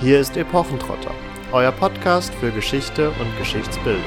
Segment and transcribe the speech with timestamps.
[0.00, 1.14] Hier ist Epochentrotter,
[1.52, 4.02] euer Podcast für Geschichte und Geschichtsbildung.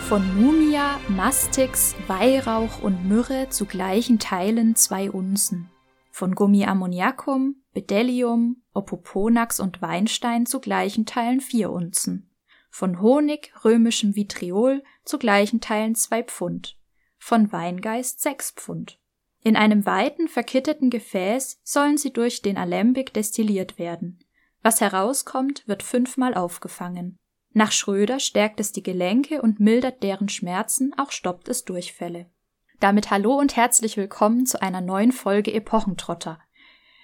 [0.00, 5.70] Von Mumia, Mastix, Weihrauch und Myrrhe zu gleichen Teilen zwei Unzen.
[6.10, 12.31] Von Gummiammoniakum, Bedellium, Opoponax und Weinstein zu gleichen Teilen vier Unzen.
[12.74, 16.78] Von Honig, römischem Vitriol zu gleichen Teilen zwei Pfund.
[17.18, 18.98] Von Weingeist sechs Pfund.
[19.42, 24.24] In einem weiten, verkitteten Gefäß sollen sie durch den Alembik destilliert werden.
[24.62, 27.18] Was herauskommt, wird fünfmal aufgefangen.
[27.52, 32.30] Nach Schröder stärkt es die Gelenke und mildert deren Schmerzen, auch stoppt es Durchfälle.
[32.80, 36.40] Damit hallo und herzlich willkommen zu einer neuen Folge Epochentrotter.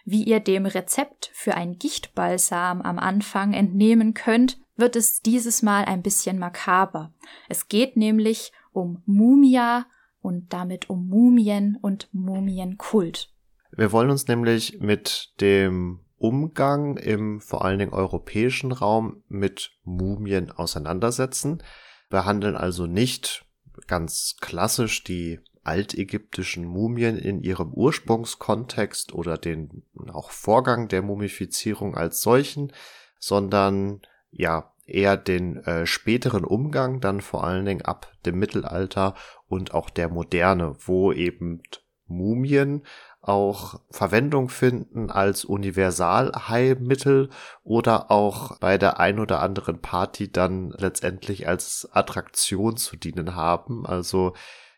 [0.06, 5.84] Wie ihr dem Rezept für ein Gichtbalsam am Anfang entnehmen könnt, wird es dieses Mal
[5.84, 7.12] ein bisschen makaber.
[7.48, 9.86] Es geht nämlich um Mumia
[10.20, 13.32] und damit um Mumien und Mumienkult.
[13.72, 20.50] Wir wollen uns nämlich mit dem Umgang im vor allen Dingen europäischen Raum mit Mumien
[20.50, 21.62] auseinandersetzen.
[22.10, 23.44] Wir handeln also nicht
[23.86, 32.22] ganz klassisch die altägyptischen Mumien in ihrem Ursprungskontext oder den auch Vorgang der Mumifizierung als
[32.22, 32.72] solchen,
[33.18, 39.14] sondern ja eher den äh, späteren Umgang, dann vor allen Dingen ab dem Mittelalter
[39.46, 41.62] und auch der Moderne, wo eben
[42.06, 42.84] Mumien
[43.20, 47.28] auch Verwendung finden als Universalheilmittel
[47.62, 53.84] oder auch bei der ein oder anderen Party dann letztendlich als Attraktion zu dienen haben.
[53.84, 54.32] Also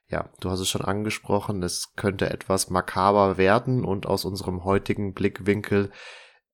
[0.09, 5.15] ja, du hast es schon angesprochen, es könnte etwas makaber werden und aus unserem heutigen
[5.15, 5.91] Blickwinkel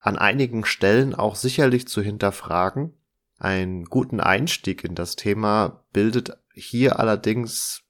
[0.07, 2.95] an einigen Stellen auch sicherlich zu hinterfragen.
[3.39, 7.83] Einen guten Einstieg in das Thema bildet hier allerdings,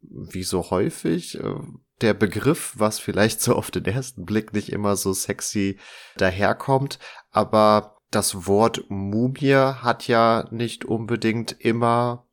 [0.00, 1.54] wie so häufig, äh,
[2.00, 5.78] der Begriff, was vielleicht so auf den ersten Blick nicht immer so sexy
[6.16, 6.98] daherkommt,
[7.30, 12.26] aber das Wort Mumie hat ja nicht unbedingt immer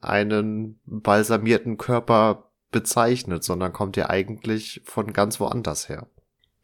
[0.00, 6.06] einen balsamierten Körper bezeichnet, sondern kommt ja eigentlich von ganz woanders her.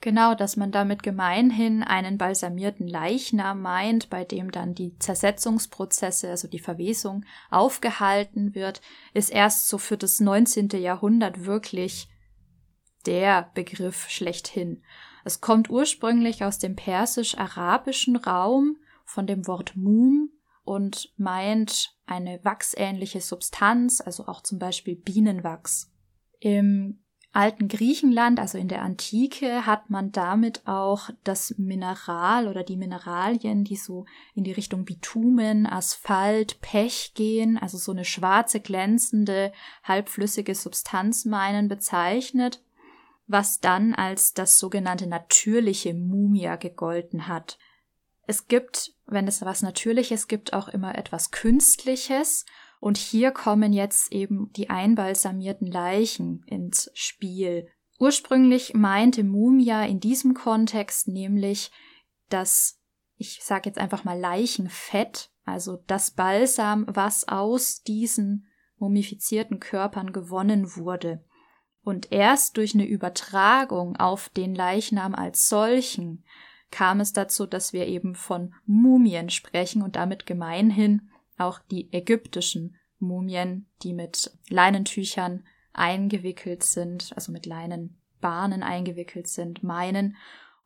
[0.01, 6.47] Genau, dass man damit gemeinhin einen balsamierten Leichnam meint, bei dem dann die Zersetzungsprozesse, also
[6.47, 8.83] die Verwesung, aufgehalten wird,
[9.15, 10.69] ist erst so für das 19.
[10.71, 12.09] Jahrhundert wirklich
[13.07, 14.83] der Begriff schlechthin.
[15.25, 20.31] Es kommt ursprünglich aus dem persisch-arabischen Raum von dem Wort Mum
[20.65, 25.91] und meint eine wachsähnliche Substanz, also auch zum Beispiel Bienenwachs.
[26.41, 27.04] Im
[27.35, 33.65] alten Griechenland, also in der Antike, hat man damit auch das Mineral oder die Mineralien,
[33.65, 39.53] die so in die Richtung Bitumen, Asphalt, Pech gehen, also so eine schwarze, glänzende,
[39.83, 42.63] halbflüssige Substanz meinen, bezeichnet,
[43.27, 47.59] was dann als das sogenannte natürliche Mumia gegolten hat.
[48.27, 52.47] Es gibt, wenn es was Natürliches gibt, auch immer etwas Künstliches
[52.81, 57.69] und hier kommen jetzt eben die einbalsamierten Leichen ins Spiel.
[57.99, 61.71] Ursprünglich meinte Mumia in diesem Kontext nämlich
[62.29, 62.81] das,
[63.17, 68.47] ich sage jetzt einfach mal Leichenfett, also das Balsam, was aus diesen
[68.79, 71.25] mumifizierten Körpern gewonnen wurde.
[71.83, 76.25] Und erst durch eine Übertragung auf den Leichnam als solchen
[76.71, 82.77] kam es dazu, dass wir eben von Mumien sprechen und damit gemeinhin auch die ägyptischen
[82.99, 90.17] Mumien, die mit Leinentüchern eingewickelt sind, also mit Leinenbahnen eingewickelt sind, meinen.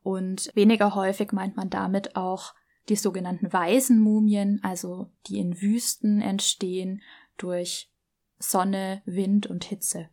[0.02, 2.54] Und weniger häufig meint man damit auch
[2.88, 7.02] die sogenannten weißen Mumien, also die in Wüsten entstehen
[7.36, 7.90] durch
[8.38, 10.08] Sonne, Wind und Hitze.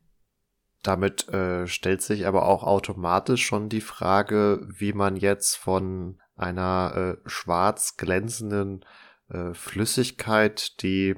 [0.84, 7.18] Damit äh, stellt sich aber auch automatisch schon die Frage, wie man jetzt von einer
[7.26, 8.86] äh, schwarz glänzenden
[9.30, 11.16] äh, Flüssigkeit, die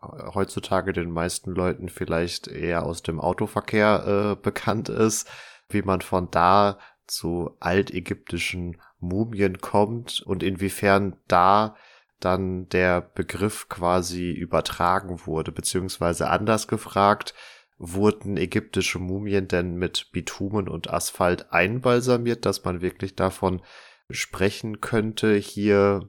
[0.00, 5.28] heutzutage den meisten Leuten vielleicht eher aus dem Autoverkehr äh, bekannt ist,
[5.68, 11.76] wie man von da zu altägyptischen Mumien kommt und inwiefern da
[12.20, 17.34] dann der Begriff quasi übertragen wurde, beziehungsweise anders gefragt,
[17.78, 23.60] wurden ägyptische Mumien denn mit Bitumen und Asphalt einbalsamiert, dass man wirklich davon
[24.08, 26.08] sprechen könnte, hier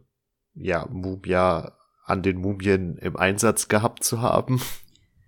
[0.55, 1.73] ja Mumia
[2.05, 4.61] an den Mumien im Einsatz gehabt zu haben?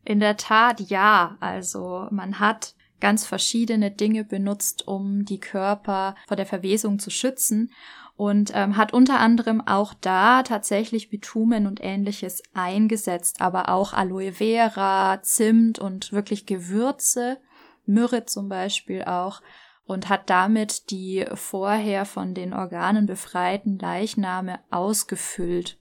[0.03, 1.37] In der Tat ja.
[1.39, 7.71] Also man hat ganz verschiedene Dinge benutzt, um die Körper vor der Verwesung zu schützen.
[8.17, 14.31] und ähm, hat unter anderem auch da tatsächlich Bitumen und ähnliches eingesetzt, aber auch Aloe
[14.31, 17.39] Vera, Zimt und wirklich Gewürze,
[17.85, 19.41] Myrrhe zum Beispiel auch
[19.85, 25.79] und hat damit die vorher von den Organen befreiten Leichname ausgefüllt.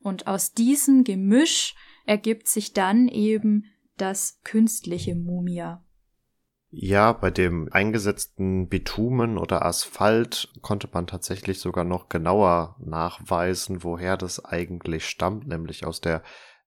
[0.00, 3.64] Und aus diesem Gemisch ergibt sich dann eben
[3.96, 5.82] das künstliche Mumia.
[6.70, 14.16] Ja, bei dem eingesetzten Bitumen oder Asphalt konnte man tatsächlich sogar noch genauer nachweisen, woher
[14.16, 16.22] das eigentlich stammt, nämlich aus der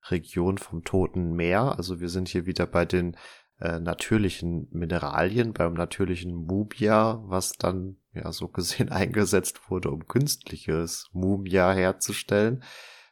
[0.06, 1.76] Region vom Toten Meer.
[1.78, 3.18] Also wir sind hier wieder bei den
[3.60, 11.10] äh, natürlichen Mineralien, beim natürlichen Mumia, was dann ja so gesehen eingesetzt wurde, um künstliches
[11.12, 12.64] Mumia herzustellen.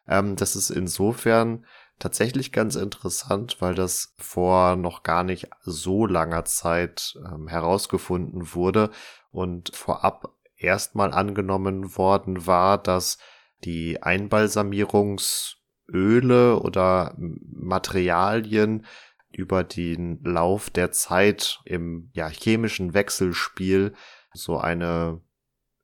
[0.07, 1.65] Ähm, das ist insofern
[1.99, 8.91] tatsächlich ganz interessant, weil das vor noch gar nicht so langer Zeit ähm, herausgefunden wurde
[9.31, 13.17] und vorab erstmal angenommen worden war, dass
[13.63, 18.85] die Einbalsamierungsöle oder Materialien
[19.31, 23.93] über den Lauf der Zeit im ja, chemischen Wechselspiel
[24.33, 25.21] so eine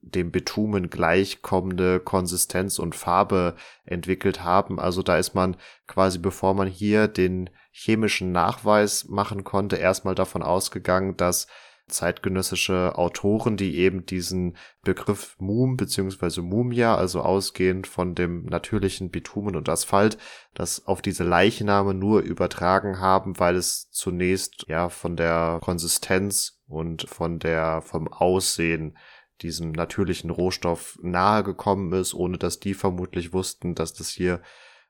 [0.04, 3.56] dem Bitumen gleichkommende Konsistenz und Farbe
[3.86, 4.80] entwickelt haben.
[4.80, 5.56] Also da ist man
[5.88, 11.48] quasi, bevor man hier den chemischen Nachweis machen konnte, erstmal davon ausgegangen, dass
[11.88, 16.42] zeitgenössische Autoren, die eben diesen Begriff Mum bzw.
[16.42, 20.18] Mumia, also ausgehend von dem natürlichen Bitumen und Asphalt,
[20.54, 27.04] das auf diese Leichname nur übertragen haben, weil es zunächst ja von der Konsistenz und
[27.10, 28.98] von der vom Aussehen
[29.42, 34.42] diesem natürlichen Rohstoff nahe gekommen ist, ohne dass die vermutlich wussten, dass das hier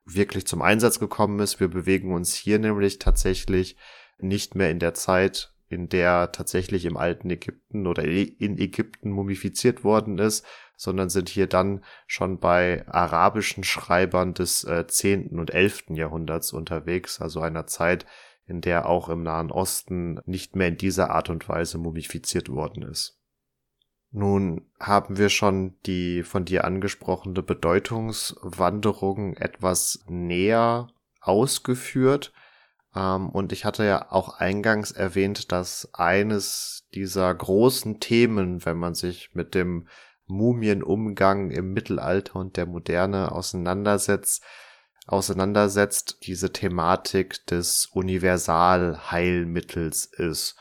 [0.06, 1.60] wirklich zum Einsatz gekommen ist.
[1.60, 3.78] Wir bewegen uns hier nämlich tatsächlich
[4.20, 9.84] nicht mehr in der Zeit, in der tatsächlich im alten Ägypten oder in Ägypten mumifiziert
[9.84, 10.46] worden ist,
[10.78, 15.40] sondern sind hier dann schon bei arabischen Schreibern des äh, 10.
[15.40, 15.86] und 11.
[15.90, 18.06] Jahrhunderts unterwegs, also einer Zeit,
[18.46, 22.84] in der auch im Nahen Osten nicht mehr in dieser Art und Weise mumifiziert worden
[22.84, 23.20] ist.
[24.12, 30.88] Nun haben wir schon die von dir angesprochene Bedeutungswanderung etwas näher
[31.20, 32.32] ausgeführt.
[32.96, 38.94] Ähm, und ich hatte ja auch eingangs erwähnt, dass eines dieser großen Themen, wenn man
[38.96, 39.88] sich mit dem
[40.26, 44.44] Mumienumgang im Mittelalter und der Moderne auseinandersetzt,
[45.06, 50.56] auseinandersetzt, diese Thematik des Universalheilmittels ist.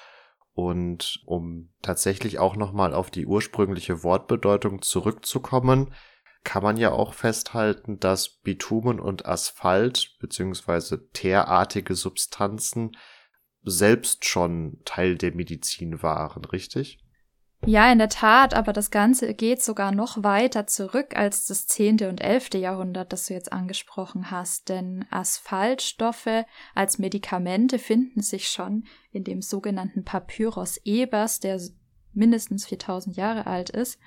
[0.54, 5.94] Und um tatsächlich auch nochmal auf die ursprüngliche Wortbedeutung zurückzukommen,
[6.44, 12.96] kann man ja auch festhalten, dass Bitumen und Asphalt beziehungsweise teerartige Substanzen
[13.64, 16.98] selbst schon Teil der Medizin waren, richtig?
[17.64, 22.08] Ja, in der Tat, aber das Ganze geht sogar noch weiter zurück als das zehnte
[22.08, 26.44] und elfte Jahrhundert, das du jetzt angesprochen hast, denn Asphaltstoffe
[26.74, 31.60] als Medikamente finden sich schon in dem sogenannten Papyrus Ebers, der
[32.12, 34.00] mindestens 4000 Jahre alt ist.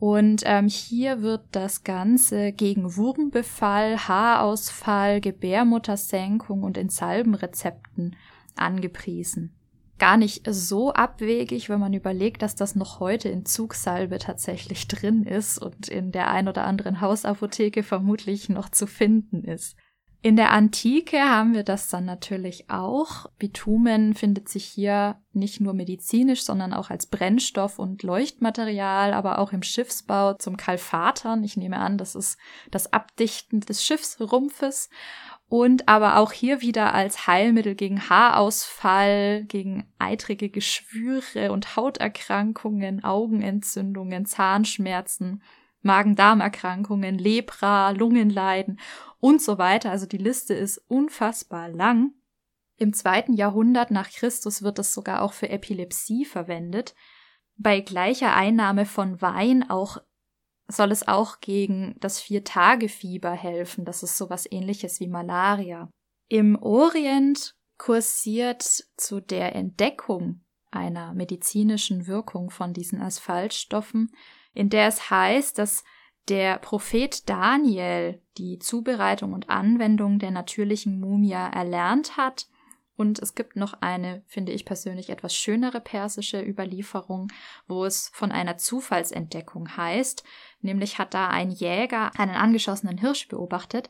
[0.00, 8.16] Und ähm, hier wird das Ganze gegen Wurmbefall, Haarausfall, Gebärmuttersenkung und in Salbenrezepten
[8.56, 9.54] angepriesen
[10.00, 15.22] gar nicht so abwegig, wenn man überlegt, dass das noch heute in Zugsalbe tatsächlich drin
[15.22, 19.76] ist und in der ein oder anderen Hausapotheke vermutlich noch zu finden ist.
[20.22, 23.24] In der Antike haben wir das dann natürlich auch.
[23.38, 29.52] Bitumen findet sich hier nicht nur medizinisch, sondern auch als Brennstoff und Leuchtmaterial, aber auch
[29.52, 31.42] im Schiffsbau zum Kalfatern.
[31.42, 32.38] Ich nehme an, das ist
[32.70, 34.90] das Abdichten des Schiffsrumpfes
[35.48, 44.26] und aber auch hier wieder als Heilmittel gegen Haarausfall, gegen eitrige Geschwüre und Hauterkrankungen, Augenentzündungen,
[44.26, 45.42] Zahnschmerzen,
[45.82, 48.78] Magen-Darm-Erkrankungen, Lepra, Lungenleiden
[49.20, 49.90] und so weiter.
[49.90, 52.14] Also die Liste ist unfassbar lang.
[52.76, 56.94] Im zweiten Jahrhundert nach Christus wird es sogar auch für Epilepsie verwendet.
[57.56, 59.98] Bei gleicher Einnahme von Wein auch
[60.66, 63.84] soll es auch gegen das Vier-Tage-Fieber helfen.
[63.84, 65.90] Das ist sowas ähnliches wie Malaria.
[66.28, 68.62] Im Orient kursiert
[68.96, 74.12] zu der Entdeckung einer medizinischen Wirkung von diesen Asphaltstoffen,
[74.54, 75.82] in der es heißt, dass
[76.30, 82.46] der Prophet Daniel die Zubereitung und Anwendung der natürlichen Mumia erlernt hat
[83.00, 87.28] und es gibt noch eine, finde ich persönlich, etwas schönere persische Überlieferung,
[87.66, 90.22] wo es von einer Zufallsentdeckung heißt.
[90.60, 93.88] Nämlich hat da ein Jäger einen angeschossenen Hirsch beobachtet,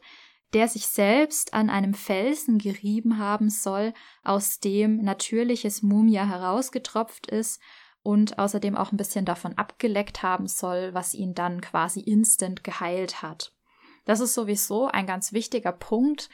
[0.52, 7.60] der sich selbst an einem Felsen gerieben haben soll, aus dem natürliches Mumia herausgetropft ist
[8.02, 13.22] und außerdem auch ein bisschen davon abgeleckt haben soll, was ihn dann quasi instant geheilt
[13.22, 13.52] hat.
[14.04, 16.30] Das ist sowieso ein ganz wichtiger Punkt,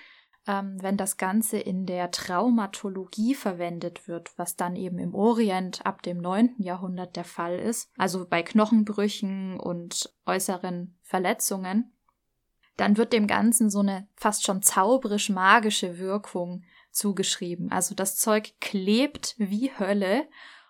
[0.47, 6.03] ähm, wenn das Ganze in der Traumatologie verwendet wird, was dann eben im Orient ab
[6.03, 6.55] dem 9.
[6.59, 11.93] Jahrhundert der Fall ist, also bei Knochenbrüchen und äußeren Verletzungen,
[12.77, 17.73] dann wird dem Ganzen so eine fast schon zauberisch-magische Wirkung zugeschrieben.
[17.73, 20.29] Also das Zeug klebt wie Hölle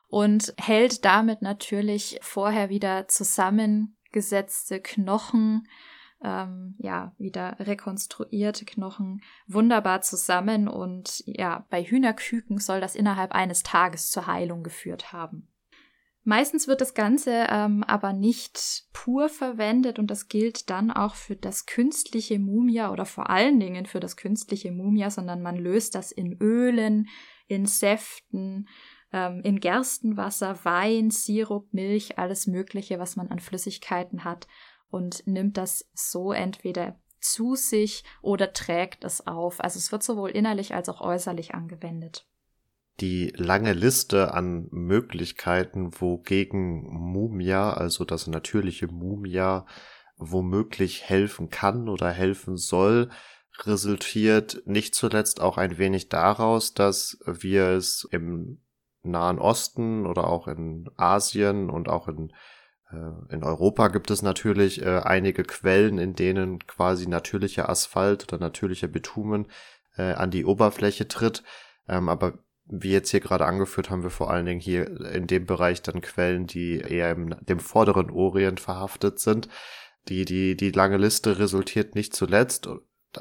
[0.08, 5.66] und hält damit natürlich vorher wieder zusammengesetzte Knochen
[6.22, 13.62] ähm, ja, wieder rekonstruierte Knochen wunderbar zusammen und ja, bei Hühnerküken soll das innerhalb eines
[13.62, 15.48] Tages zur Heilung geführt haben.
[16.24, 21.36] Meistens wird das Ganze ähm, aber nicht pur verwendet und das gilt dann auch für
[21.36, 26.10] das künstliche Mumia oder vor allen Dingen für das künstliche Mumia, sondern man löst das
[26.10, 27.08] in Ölen,
[27.46, 28.68] in Säften,
[29.16, 34.46] ähm, in Gerstenwasser, Wein, Sirup, Milch, alles Mögliche, was man an Flüssigkeiten hat
[34.90, 39.60] und nimmt das so entweder zu sich oder trägt es auf.
[39.60, 42.26] Also es wird sowohl innerlich als auch äußerlich angewendet.
[43.00, 49.66] Die lange Liste an Möglichkeiten, wogegen Mumia, also das natürliche Mumia,
[50.16, 53.10] womöglich helfen kann oder helfen soll,
[53.64, 58.60] resultiert nicht zuletzt auch ein wenig daraus, dass wir es im
[59.06, 62.32] Nahen Osten oder auch in Asien und auch in
[62.90, 68.38] äh, in Europa gibt es natürlich äh, einige Quellen, in denen quasi natürlicher Asphalt oder
[68.38, 69.46] natürlicher Bitumen
[69.96, 71.42] äh, an die Oberfläche tritt.
[71.88, 75.46] Ähm, aber wie jetzt hier gerade angeführt, haben wir vor allen Dingen hier in dem
[75.46, 79.48] Bereich dann Quellen, die eher im dem vorderen Orient verhaftet sind.
[80.08, 82.68] Die, die, die lange Liste resultiert nicht zuletzt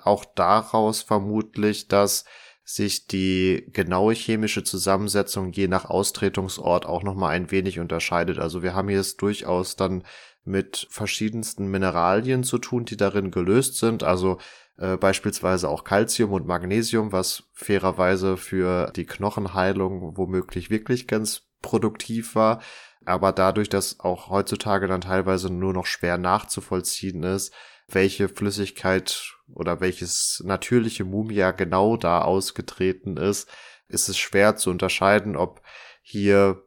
[0.04, 2.25] auch daraus vermutlich, dass
[2.65, 8.39] sich die genaue chemische Zusammensetzung je nach Austretungsort auch nochmal ein wenig unterscheidet.
[8.39, 10.03] Also wir haben hier es durchaus dann
[10.43, 14.03] mit verschiedensten Mineralien zu tun, die darin gelöst sind.
[14.03, 14.39] Also
[14.77, 22.34] äh, beispielsweise auch Calcium und Magnesium, was fairerweise für die Knochenheilung womöglich wirklich ganz produktiv
[22.34, 22.62] war.
[23.05, 27.53] Aber dadurch, dass auch heutzutage dann teilweise nur noch schwer nachzuvollziehen ist,
[27.88, 33.50] welche Flüssigkeit oder welches natürliche Mumia genau da ausgetreten ist,
[33.88, 35.62] ist es schwer zu unterscheiden, ob
[36.01, 36.63] hier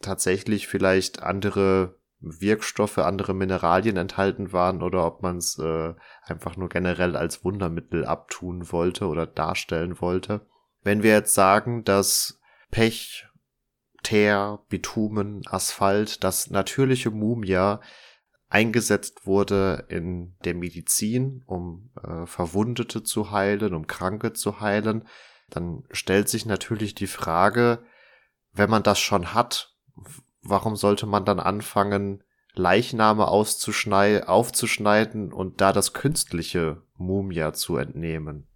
[0.00, 6.68] tatsächlich vielleicht andere Wirkstoffe, andere Mineralien enthalten waren oder ob man es äh, einfach nur
[6.68, 10.46] generell als Wundermittel abtun wollte oder darstellen wollte.
[10.82, 13.26] Wenn wir jetzt sagen, dass Pech,
[14.02, 17.80] Teer, Bitumen, Asphalt, das natürliche Mumia
[18.48, 25.06] eingesetzt wurde in der Medizin, um äh, Verwundete zu heilen, um Kranke zu heilen,
[25.50, 27.82] dann stellt sich natürlich die Frage,
[28.52, 29.74] wenn man das schon hat,
[30.42, 32.22] warum sollte man dann anfangen,
[32.54, 38.46] Leichname aufzuschneiden und da das künstliche Mumia zu entnehmen?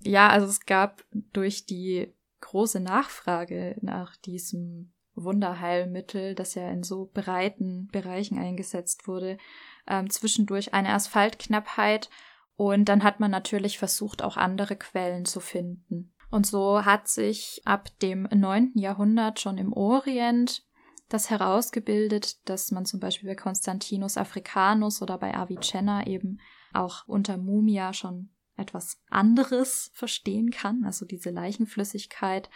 [0.00, 7.10] Ja, also es gab durch die große Nachfrage nach diesem Wunderheilmittel, das ja in so
[7.12, 9.38] breiten Bereichen eingesetzt wurde,
[9.86, 12.10] ähm, zwischendurch eine Asphaltknappheit
[12.56, 16.12] und dann hat man natürlich versucht, auch andere Quellen zu finden.
[16.30, 20.64] Und so hat sich ab dem neunten Jahrhundert schon im Orient
[21.08, 26.40] das herausgebildet, dass man zum Beispiel bei Constantinus Africanus oder bei Avicenna eben
[26.72, 32.48] auch unter Mumia schon etwas anderes verstehen kann, also diese Leichenflüssigkeit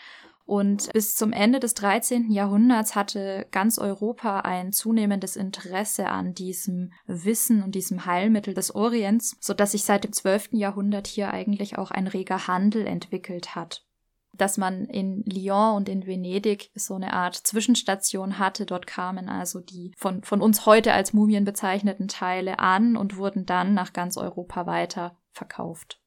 [0.48, 2.30] und bis zum Ende des 13.
[2.30, 9.36] Jahrhunderts hatte ganz Europa ein zunehmendes Interesse an diesem Wissen und diesem Heilmittel des Orients,
[9.40, 10.50] so dass sich seit dem 12.
[10.52, 13.84] Jahrhundert hier eigentlich auch ein reger Handel entwickelt hat
[14.34, 18.66] dass man in Lyon und in Venedig so eine Art Zwischenstation hatte.
[18.66, 23.46] Dort kamen also die von, von uns heute als Mumien bezeichneten Teile an und wurden
[23.46, 26.00] dann nach ganz Europa weiter verkauft.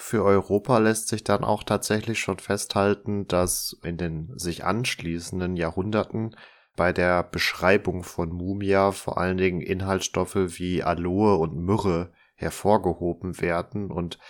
[0.00, 6.36] Für Europa lässt sich dann auch tatsächlich schon festhalten, dass in den sich anschließenden Jahrhunderten
[6.76, 13.90] bei der Beschreibung von Mumia vor allen Dingen Inhaltsstoffe wie Aloe und Myrrhe hervorgehoben werden
[13.90, 14.20] und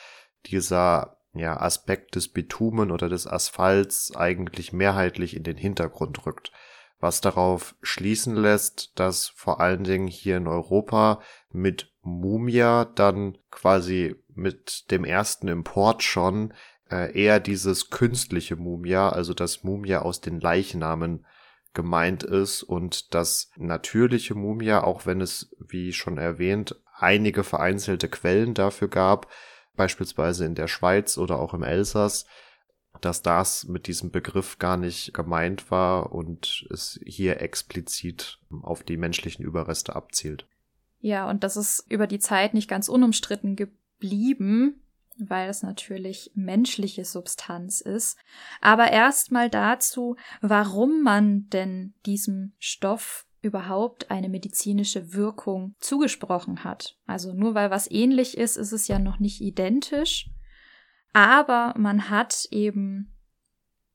[0.46, 6.50] dieser ja, Aspekt des Bitumen oder des Asphalts eigentlich mehrheitlich in den Hintergrund rückt,
[6.98, 11.20] was darauf schließen lässt, dass vor allen Dingen hier in Europa
[11.50, 16.54] mit Mumia dann quasi mit dem ersten Import schon
[16.90, 21.26] äh, eher dieses künstliche Mumia, also das Mumia aus den Leichnamen
[21.74, 28.54] gemeint ist und das natürliche Mumia, auch wenn es, wie schon erwähnt, einige vereinzelte Quellen
[28.54, 29.28] dafür gab,
[29.76, 32.26] beispielsweise in der Schweiz oder auch im Elsass,
[33.00, 38.96] dass das mit diesem Begriff gar nicht gemeint war und es hier explizit auf die
[38.96, 40.46] menschlichen Überreste abzielt.
[41.00, 43.78] Ja, und das ist über die Zeit nicht ganz unumstritten geblieben,
[45.18, 48.18] weil es natürlich menschliche Substanz ist.
[48.60, 56.96] Aber erstmal dazu, warum man denn diesem Stoff überhaupt eine medizinische Wirkung zugesprochen hat.
[57.06, 60.28] Also nur weil was ähnlich ist, ist es ja noch nicht identisch.
[61.12, 63.14] Aber man hat eben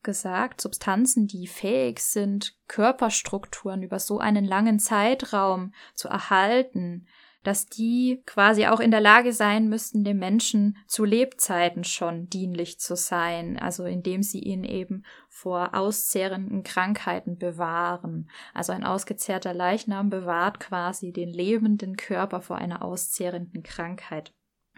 [0.01, 7.07] gesagt, Substanzen, die fähig sind, Körperstrukturen über so einen langen Zeitraum zu erhalten,
[7.43, 12.79] dass die quasi auch in der Lage sein müssten, dem Menschen zu Lebzeiten schon dienlich
[12.79, 18.29] zu sein, also indem sie ihn eben vor auszehrenden Krankheiten bewahren.
[18.53, 24.33] Also ein ausgezehrter Leichnam bewahrt quasi den lebenden Körper vor einer auszehrenden Krankheit.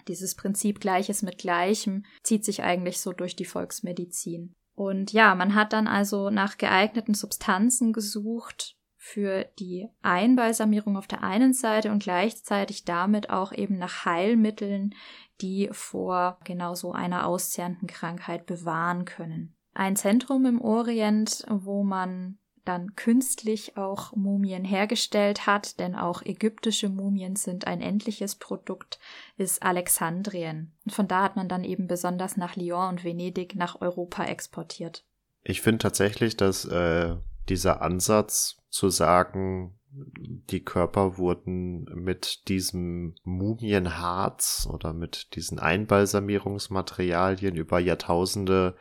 [0.07, 4.55] Dieses Prinzip Gleiches mit Gleichem zieht sich eigentlich so durch die Volksmedizin.
[4.75, 8.74] Und ja, man hat dann also nach geeigneten Substanzen gesucht,
[9.05, 14.95] für die Einbalsamierung auf der einen Seite und gleichzeitig damit auch eben nach Heilmitteln,
[15.41, 19.55] die vor genau so einer auszehrenden Krankheit bewahren können.
[19.75, 26.89] Ein Zentrum im Orient, wo man dann künstlich auch Mumien hergestellt hat, denn auch ägyptische
[26.89, 28.97] Mumien sind ein endliches Produkt,
[29.37, 30.73] ist Alexandrien.
[30.83, 35.05] Und von da hat man dann eben besonders nach Lyon und Venedig nach Europa exportiert.
[35.43, 37.15] Ich finde tatsächlich, dass äh,
[37.49, 47.79] dieser Ansatz zu sagen, die Körper wurden mit diesem Mumienharz oder mit diesen Einbalsamierungsmaterialien über
[47.79, 48.75] Jahrtausende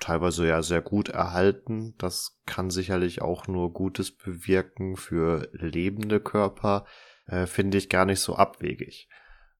[0.00, 1.94] teilweise ja sehr gut erhalten.
[1.98, 6.84] Das kann sicherlich auch nur Gutes bewirken für lebende Körper,
[7.26, 9.08] äh, finde ich gar nicht so abwegig.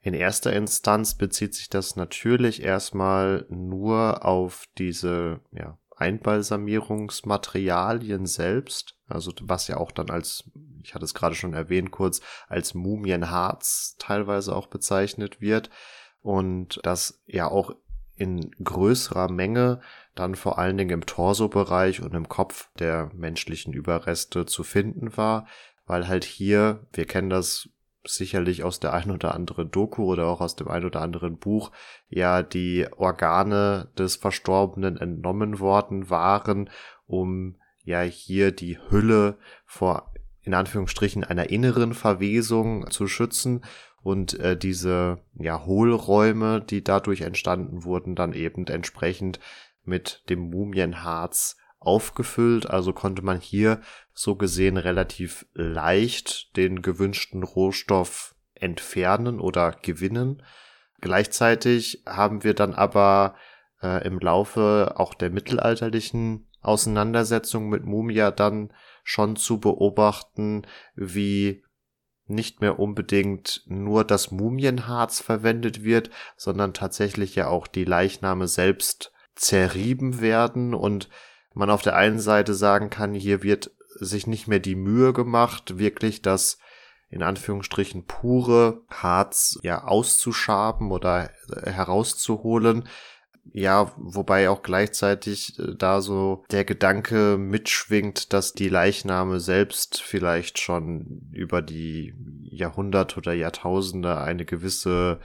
[0.01, 9.33] In erster Instanz bezieht sich das natürlich erstmal nur auf diese ja, Einbalsamierungsmaterialien selbst, also
[9.43, 10.51] was ja auch dann als,
[10.83, 15.71] ich hatte es gerade schon erwähnt, kurz als Mumienharz teilweise auch bezeichnet wird
[16.23, 17.75] und das ja auch
[18.17, 19.81] in größerer Menge
[20.15, 25.47] dann vor allen Dingen im Torsobereich und im Kopf der menschlichen Überreste zu finden war,
[25.87, 27.71] weil halt hier, wir kennen das
[28.07, 31.71] sicherlich aus der ein oder anderen Doku oder auch aus dem ein oder anderen Buch
[32.09, 36.71] ja die Organe des Verstorbenen entnommen worden waren,
[37.07, 43.63] um ja hier die Hülle vor in Anführungsstrichen einer inneren Verwesung zu schützen.
[44.03, 49.41] Und äh, diese ja Hohlräume, die dadurch entstanden wurden, dann eben entsprechend
[49.85, 53.81] mit dem Mumienharz aufgefüllt, also konnte man hier
[54.13, 60.43] so gesehen relativ leicht den gewünschten Rohstoff entfernen oder gewinnen.
[61.01, 63.35] Gleichzeitig haben wir dann aber
[63.83, 71.65] äh, im Laufe auch der mittelalterlichen Auseinandersetzung mit Mumia dann schon zu beobachten, wie
[72.27, 79.13] nicht mehr unbedingt nur das Mumienharz verwendet wird, sondern tatsächlich ja auch die Leichname selbst
[79.35, 81.09] zerrieben werden und
[81.55, 85.79] man auf der einen Seite sagen kann, hier wird sich nicht mehr die Mühe gemacht,
[85.79, 86.59] wirklich das
[87.11, 92.89] in Anführungsstrichen pure Harz ja auszuschaben oder äh, herauszuholen.
[93.53, 100.61] Ja, wobei auch gleichzeitig äh, da so der Gedanke mitschwingt, dass die Leichname selbst vielleicht
[100.61, 105.21] schon über die Jahrhunderte oder Jahrtausende eine gewisse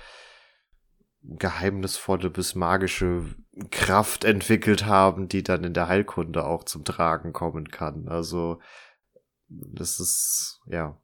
[1.22, 3.26] geheimnisvolle bis magische
[3.72, 8.08] Kraft entwickelt haben, die dann in der Heilkunde auch zum Tragen kommen kann.
[8.08, 8.60] Also
[9.48, 10.98] das ist ja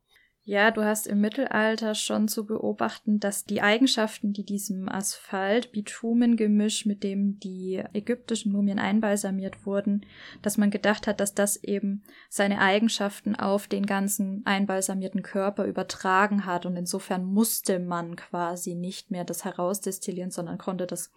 [0.44, 7.04] ja, du hast im Mittelalter schon zu beobachten, dass die Eigenschaften, die diesem Asphalt-Bitumen-Gemisch, mit
[7.04, 10.04] dem die ägyptischen Mumien einbalsamiert wurden,
[10.42, 16.48] dass man gedacht hat, dass das eben seine Eigenschaften auf den ganzen einbalsamierten Körper übertragen
[16.48, 21.12] hat und insofern musste man quasi nicht mehr das herausdestillieren, sondern konnte das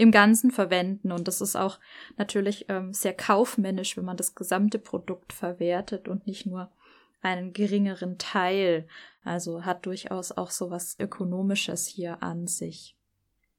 [0.00, 1.12] im Ganzen verwenden.
[1.12, 1.78] Und das ist auch
[2.16, 6.70] natürlich ähm, sehr kaufmännisch, wenn man das gesamte Produkt verwertet und nicht nur
[7.20, 8.88] einen geringeren Teil.
[9.24, 12.96] Also hat durchaus auch so was Ökonomisches hier an sich.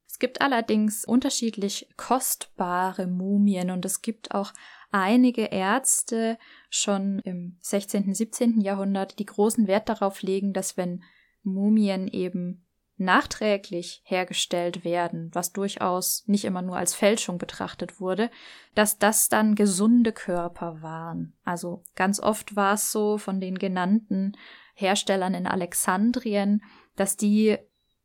[0.07, 4.51] Es gibt allerdings unterschiedlich kostbare Mumien und es gibt auch
[4.89, 6.39] einige Ärzte
[6.71, 8.61] schon im 16., 17.
[8.61, 11.03] Jahrhundert, die großen Wert darauf legen, dass wenn
[11.43, 12.65] Mumien eben
[13.01, 18.29] nachträglich hergestellt werden, was durchaus nicht immer nur als Fälschung betrachtet wurde,
[18.75, 21.33] dass das dann gesunde Körper waren.
[21.43, 24.37] Also ganz oft war es so von den genannten
[24.75, 26.63] Herstellern in Alexandrien,
[26.95, 27.57] dass die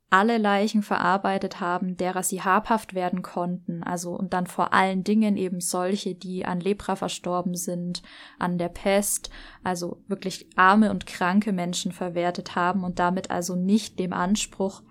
[0.08, 3.82] alle Leichen verarbeitet haben, derer sie habhaft werden konnten.
[3.82, 8.02] Also und dann vor allen Dingen eben solche, die an Lepra verstorben sind,
[8.38, 9.30] an der Pest,
[9.64, 14.82] also wirklich arme und kranke Menschen verwertet haben und damit also nicht dem Anspruch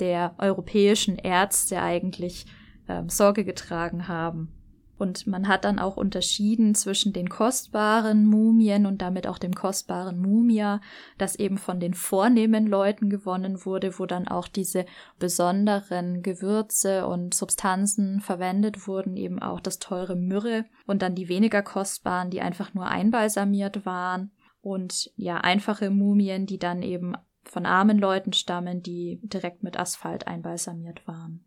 [0.00, 2.46] der europäischen Ärzte eigentlich
[2.88, 4.52] ähm, Sorge getragen haben.
[4.96, 10.20] Und man hat dann auch unterschieden zwischen den kostbaren Mumien und damit auch dem kostbaren
[10.20, 10.80] Mumia,
[11.18, 14.86] das eben von den vornehmen Leuten gewonnen wurde, wo dann auch diese
[15.18, 21.62] besonderen Gewürze und Substanzen verwendet wurden, eben auch das teure Myrrhe und dann die weniger
[21.62, 24.30] kostbaren, die einfach nur einbalsamiert waren
[24.60, 30.26] und ja, einfache Mumien, die dann eben von armen Leuten stammen, die direkt mit Asphalt
[30.26, 31.44] einbalsamiert waren.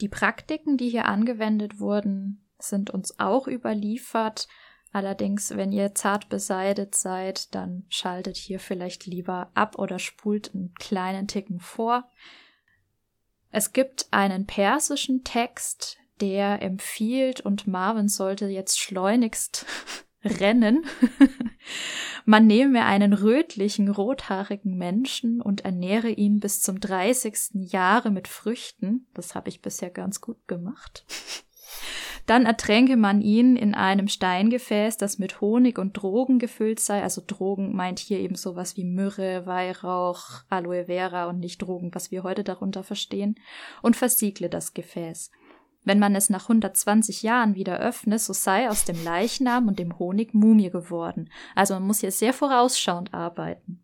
[0.00, 4.48] Die Praktiken, die hier angewendet wurden, sind uns auch überliefert.
[4.92, 10.72] Allerdings, wenn ihr zart beseitet seid, dann schaltet hier vielleicht lieber ab oder spult einen
[10.74, 12.08] kleinen Ticken vor.
[13.50, 19.66] Es gibt einen persischen Text, der empfiehlt und Marvin sollte jetzt schleunigst
[20.24, 20.84] rennen.
[22.24, 27.50] Man nehme einen rötlichen, rothaarigen Menschen und ernähre ihn bis zum 30.
[27.72, 29.06] Jahre mit Früchten.
[29.12, 31.04] Das habe ich bisher ganz gut gemacht.
[32.26, 37.02] Dann ertränke man ihn in einem Steingefäß, das mit Honig und Drogen gefüllt sei.
[37.02, 42.10] Also Drogen meint hier eben sowas wie Myrrhe, Weihrauch, Aloe Vera und nicht Drogen, was
[42.10, 43.36] wir heute darunter verstehen,
[43.82, 45.30] und versiegle das Gefäß.
[45.84, 49.98] Wenn man es nach 120 Jahren wieder öffne, so sei aus dem Leichnam und dem
[49.98, 51.28] Honig Mumie geworden.
[51.54, 53.82] Also man muss hier sehr vorausschauend arbeiten.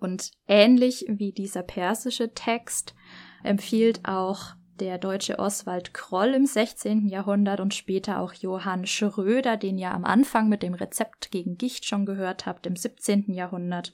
[0.00, 2.96] Und ähnlich wie dieser persische Text
[3.44, 7.06] empfiehlt auch der deutsche Oswald Kroll im 16.
[7.06, 11.84] Jahrhundert und später auch Johann Schröder, den ihr am Anfang mit dem Rezept gegen Gicht
[11.84, 13.32] schon gehört habt, im 17.
[13.32, 13.92] Jahrhundert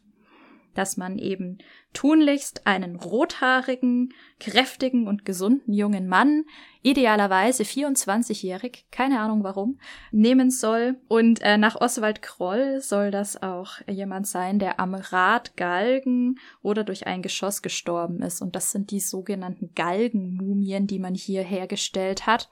[0.74, 1.59] dass man eben
[1.92, 6.44] tunlichst einen rothaarigen, kräftigen und gesunden jungen Mann,
[6.83, 9.78] idealerweise 24-jährig, keine Ahnung warum,
[10.12, 11.00] nehmen soll.
[11.09, 16.85] Und äh, nach Oswald Kroll soll das auch jemand sein, der am Rad Galgen oder
[16.85, 18.40] durch ein Geschoss gestorben ist.
[18.42, 22.48] Und das sind die sogenannten Galgenmumien, die man hier hergestellt hat,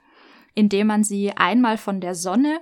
[0.53, 2.59] indem man sie einmal von der Sonne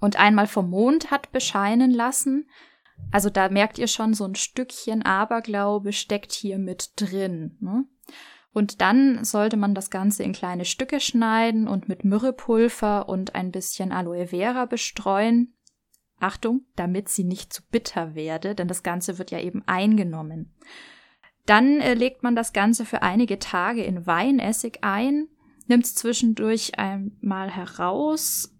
[0.00, 2.48] und einmal vom Mond hat bescheinen lassen,
[3.10, 7.56] also da merkt ihr schon, so ein Stückchen Aberglaube steckt hier mit drin.
[7.60, 7.84] Ne?
[8.52, 13.50] Und dann sollte man das Ganze in kleine Stücke schneiden und mit Myrrhepulver und ein
[13.50, 15.54] bisschen Aloe Vera bestreuen.
[16.20, 20.54] Achtung, damit sie nicht zu bitter werde, denn das Ganze wird ja eben eingenommen.
[21.46, 25.28] Dann äh, legt man das Ganze für einige Tage in Weinessig ein,
[25.66, 28.54] nimmt es zwischendurch einmal heraus,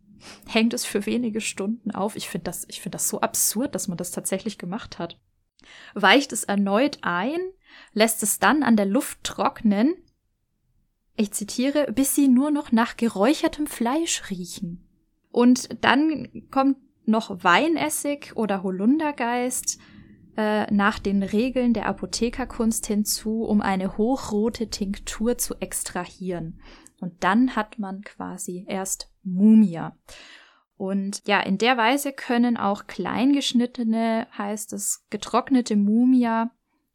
[0.47, 2.17] hängt es für wenige Stunden auf.
[2.17, 5.19] Ich finde das, ich das so absurd, dass man das tatsächlich gemacht hat.
[5.95, 7.39] Weicht es erneut ein,
[7.93, 9.95] lässt es dann an der Luft trocknen.
[11.17, 14.89] Ich zitiere, bis sie nur noch nach geräuchertem Fleisch riechen.
[15.31, 19.79] Und dann kommt noch Weinessig oder Holundergeist
[20.37, 26.61] äh, nach den Regeln der Apothekerkunst hinzu, um eine hochrote Tinktur zu extrahieren.
[27.01, 29.97] Und dann hat man quasi erst Mumia.
[30.77, 36.53] Und ja, in der Weise können auch kleingeschnittene, heißt es, getrocknete Mumia,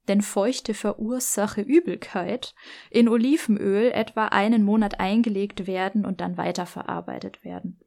[0.08, 2.56] denn Feuchte verursache Übelkeit,
[2.90, 7.80] in Olivenöl etwa einen Monat eingelegt werden und dann weiterverarbeitet werden.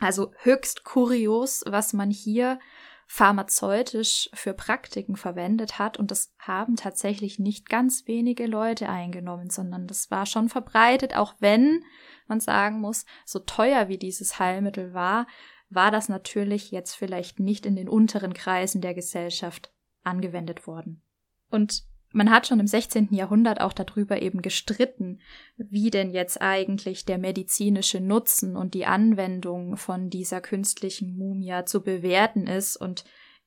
[0.00, 2.58] Also höchst kurios, was man hier
[3.06, 5.98] pharmazeutisch für Praktiken verwendet hat.
[5.98, 11.34] Und das haben tatsächlich nicht ganz wenige Leute eingenommen, sondern das war schon verbreitet, auch
[11.40, 11.84] wenn
[12.26, 15.26] man sagen muss, so teuer wie dieses Heilmittel war,
[15.68, 21.02] war das natürlich jetzt vielleicht nicht in den unteren Kreisen der Gesellschaft angewendet worden.
[21.50, 23.08] Und man hat schon im 16.
[23.12, 25.20] Jahrhundert auch darüber eben gestritten,
[25.56, 31.82] wie denn jetzt eigentlich der medizinische Nutzen und die Anwendung von dieser künstlichen Mumia zu
[31.82, 33.04] bewerten ist und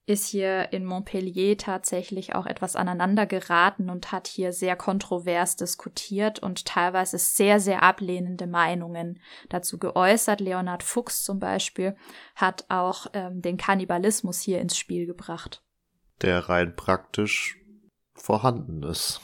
[0.08, 6.40] ist hier in Montpellier tatsächlich auch etwas aneinander geraten und hat hier sehr kontrovers diskutiert
[6.40, 10.42] und teilweise sehr, sehr ablehnende Meinungen dazu geäußert.
[10.42, 11.96] Leonhard Fuchs zum Beispiel
[12.36, 15.64] hat auch ähm, den Kannibalismus hier ins Spiel gebracht.
[16.22, 17.58] Der rein praktisch
[18.16, 19.22] vorhanden ist.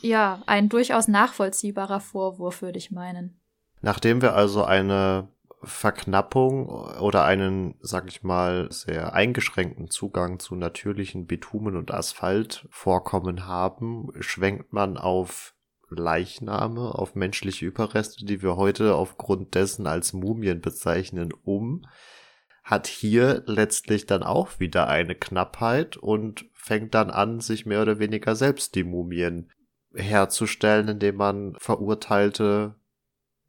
[0.00, 3.40] Ja, ein durchaus nachvollziehbarer Vorwurf, würde ich meinen.
[3.80, 5.28] Nachdem wir also eine
[5.62, 14.10] Verknappung oder einen, sag ich mal, sehr eingeschränkten Zugang zu natürlichen Bitumen und Asphaltvorkommen haben,
[14.20, 15.54] schwenkt man auf
[15.90, 21.86] Leichname, auf menschliche Überreste, die wir heute aufgrund dessen als Mumien bezeichnen, um,
[22.62, 27.98] hat hier letztlich dann auch wieder eine Knappheit und fängt dann an, sich mehr oder
[27.98, 29.50] weniger selbst die Mumien
[29.94, 32.74] herzustellen, indem man verurteilte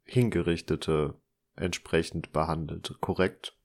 [0.04, 1.20] Hingerichtete
[1.56, 3.56] entsprechend behandelt, korrekt?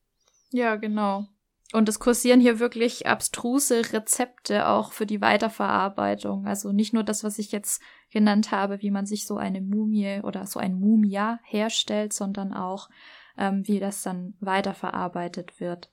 [0.50, 1.26] Ja, genau.
[1.72, 6.46] Und es kursieren hier wirklich abstruse Rezepte auch für die Weiterverarbeitung.
[6.46, 10.20] Also nicht nur das, was ich jetzt genannt habe, wie man sich so eine Mumie
[10.22, 12.88] oder so ein Mumia herstellt, sondern auch,
[13.36, 15.90] ähm, wie das dann weiterverarbeitet wird.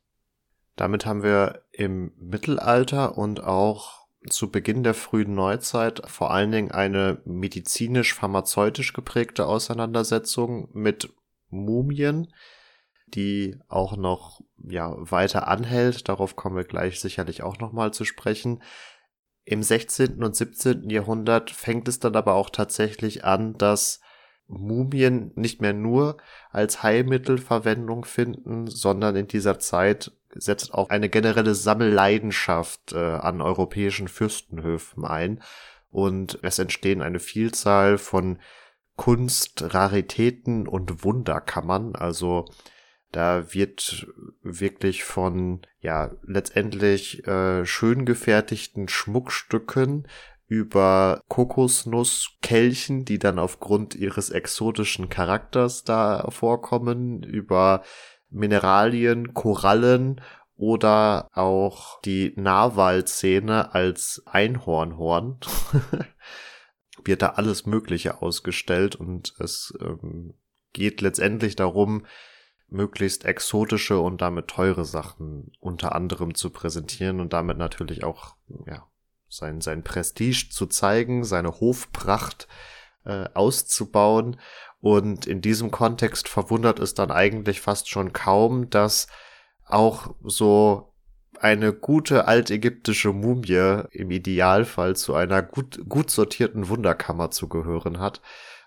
[0.76, 6.72] Damit haben wir im Mittelalter und auch zu Beginn der frühen Neuzeit vor allen Dingen
[6.72, 11.14] eine medizinisch-pharmazeutisch geprägte Auseinandersetzung mit
[11.50, 12.34] Mumien,
[13.08, 16.08] die auch noch ja weiter anhält.
[16.10, 18.64] Darauf kommen wir gleich sicherlich auch noch mal zu sprechen.
[19.46, 20.24] Im 16.
[20.24, 20.90] und 17.
[20.90, 24.00] Jahrhundert fängt es dann aber auch tatsächlich an, dass
[24.48, 26.18] Mumien nicht mehr nur
[26.52, 33.42] als Heilmittel Verwendung finden, sondern in dieser Zeit setzt auch eine generelle Sammelleidenschaft äh, an
[33.42, 35.42] europäischen Fürstenhöfen ein
[35.90, 38.40] und es entstehen eine Vielzahl von
[38.96, 41.96] Kunst, Raritäten und Wunderkammern.
[41.96, 42.46] Also
[43.12, 44.08] da wird
[44.42, 50.08] wirklich von ja letztendlich äh, schön gefertigten Schmuckstücken
[50.48, 57.84] über Kokosnusskelchen, die dann aufgrund ihres exotischen Charakters da vorkommen, über
[58.34, 60.22] Mineralien, Korallen
[60.56, 65.40] oder auch die Narwalszene als Einhornhorn.
[67.06, 70.36] wird da alles Mögliche ausgestellt und es ähm,
[70.74, 72.06] geht letztendlich darum,
[72.68, 78.88] möglichst exotische und damit teure Sachen unter anderem zu präsentieren und damit natürlich auch ja,
[79.30, 82.48] sein, sein Prestige zu zeigen, seine Hofpracht
[83.06, 84.40] äh, auszubauen.
[84.84, 89.08] Und in diesem Kontext verwundert es dann eigentlich fast schon kaum, dass
[89.66, 90.94] auch so
[91.40, 98.22] eine gute altägyptische Mumie im Idealfall zu einer gut, gut sortierten Wunderkammer zu gehören hat.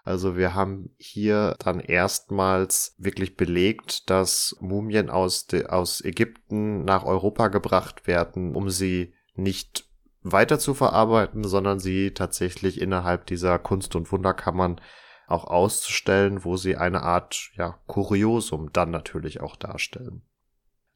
[0.04, 7.48] Also wir haben hier dann erstmals wirklich belegt, dass Mumien aus, aus Ägypten nach Europa
[7.48, 9.84] gebracht werden, um sie nicht
[10.22, 14.80] weiter zu verarbeiten, sondern sie tatsächlich innerhalb dieser Kunst- und Wunderkammern
[15.26, 20.22] auch auszustellen, wo sie eine Art ja, Kuriosum dann natürlich auch darstellen.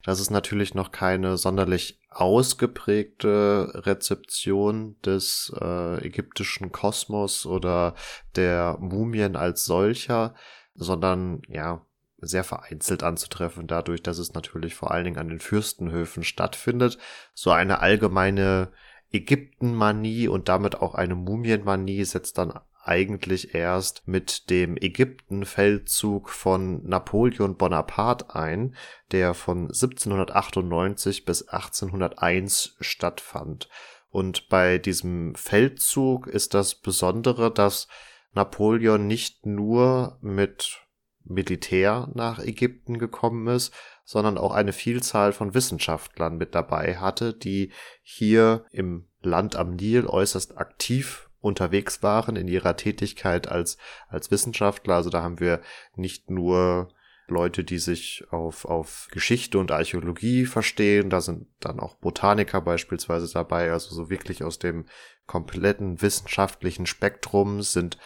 [0.05, 7.95] Das ist natürlich noch keine sonderlich ausgeprägte Rezeption des äh, ägyptischen Kosmos oder
[8.35, 10.35] der Mumien als solcher,
[10.75, 11.85] sondern ja,
[12.23, 16.99] sehr vereinzelt anzutreffen, dadurch, dass es natürlich vor allen Dingen an den Fürstenhöfen stattfindet.
[17.35, 18.73] So eine allgemeine
[19.11, 27.57] Ägyptenmanie und damit auch eine Mumienmanie setzt dann eigentlich erst mit dem Ägyptenfeldzug von Napoleon
[27.57, 28.75] Bonaparte ein,
[29.12, 33.69] der von 1798 bis 1801 stattfand.
[34.09, 37.87] Und bei diesem Feldzug ist das Besondere, dass
[38.33, 40.81] Napoleon nicht nur mit
[41.23, 43.73] Militär nach Ägypten gekommen ist,
[44.05, 50.07] sondern auch eine Vielzahl von Wissenschaftlern mit dabei hatte, die hier im Land am Nil
[50.07, 54.94] äußerst aktiv unterwegs waren in ihrer Tätigkeit als, als Wissenschaftler.
[54.94, 55.61] Also da haben wir
[55.96, 56.88] nicht nur
[57.31, 61.11] Leute, die sich auf, auf Geschichte und Archäologie verstehen.
[61.11, 63.72] Da sind dann auch Botaniker beispielsweise dabei.
[63.72, 64.87] Also so wirklich aus dem
[65.26, 67.98] kompletten wissenschaftlichen Spektrum sind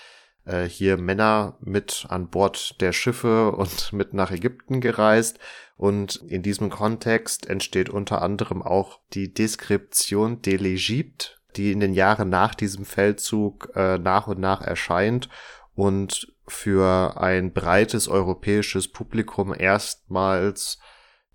[0.45, 5.39] äh, hier Männer mit an Bord der Schiffe und mit nach Ägypten gereist.
[5.77, 11.95] Und in diesem Kontext entsteht unter anderem auch die Description de l'Egypte, die in den
[11.95, 15.29] Jahren nach diesem Feldzug äh, nach und nach erscheint
[15.75, 20.79] und für ein breites europäisches Publikum erstmals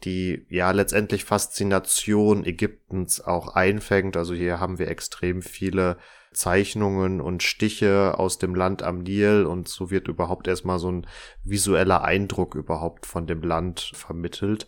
[0.04, 4.16] die ja letztendlich Faszination Ägyptens auch einfängt.
[4.16, 5.98] Also hier haben wir extrem viele
[6.32, 11.08] Zeichnungen und Stiche aus dem Land am Nil und so wird überhaupt erstmal so ein
[11.44, 14.68] visueller Eindruck überhaupt von dem Land vermittelt.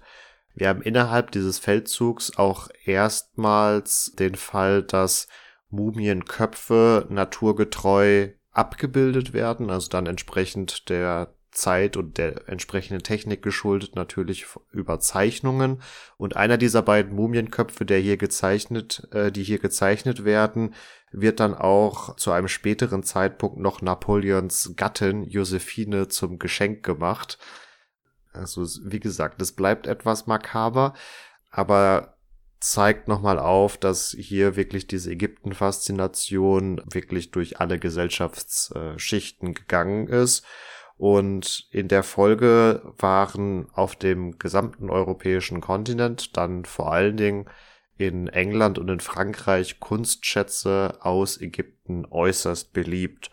[0.54, 5.28] Wir haben innerhalb dieses Feldzugs auch erstmals den Fall, dass
[5.70, 14.46] Mumienköpfe naturgetreu abgebildet werden, also dann entsprechend der Zeit und der entsprechenden Technik geschuldet natürlich
[14.72, 15.82] über Zeichnungen.
[16.18, 20.74] Und einer dieser beiden Mumienköpfe, der hier gezeichnet, äh, die hier gezeichnet werden,
[21.12, 27.38] wird dann auch zu einem späteren Zeitpunkt noch Napoleons Gattin Josephine zum Geschenk gemacht.
[28.34, 30.94] Also wie gesagt, es bleibt etwas makaber,
[31.50, 32.18] aber
[32.62, 40.46] zeigt nochmal auf, dass hier wirklich diese Ägypten-Faszination wirklich durch alle Gesellschaftsschichten gegangen ist.
[40.98, 47.50] Und in der Folge waren auf dem gesamten europäischen Kontinent, dann vor allen Dingen
[47.98, 53.32] in England und in Frankreich Kunstschätze aus Ägypten äußerst beliebt.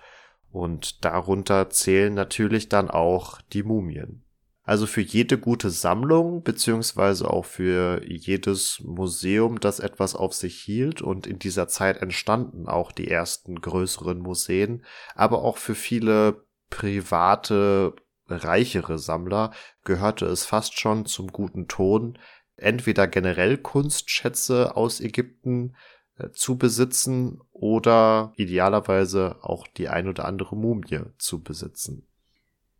[0.50, 4.24] Und darunter zählen natürlich dann auch die Mumien.
[4.68, 11.00] Also für jede gute Sammlung, beziehungsweise auch für jedes Museum, das etwas auf sich hielt
[11.00, 17.94] und in dieser Zeit entstanden auch die ersten größeren Museen, aber auch für viele private,
[18.26, 19.52] reichere Sammler
[19.84, 22.18] gehörte es fast schon zum guten Ton,
[22.56, 25.76] entweder generell Kunstschätze aus Ägypten
[26.18, 32.06] äh, zu besitzen oder idealerweise auch die ein oder andere Mumie zu besitzen.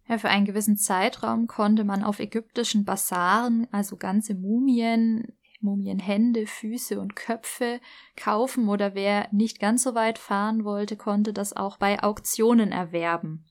[0.09, 6.99] Ja, für einen gewissen Zeitraum konnte man auf ägyptischen Basaren also ganze Mumien, Mumienhände, Füße
[6.99, 7.81] und Köpfe
[8.17, 13.45] kaufen oder wer nicht ganz so weit fahren wollte, konnte das auch bei Auktionen erwerben.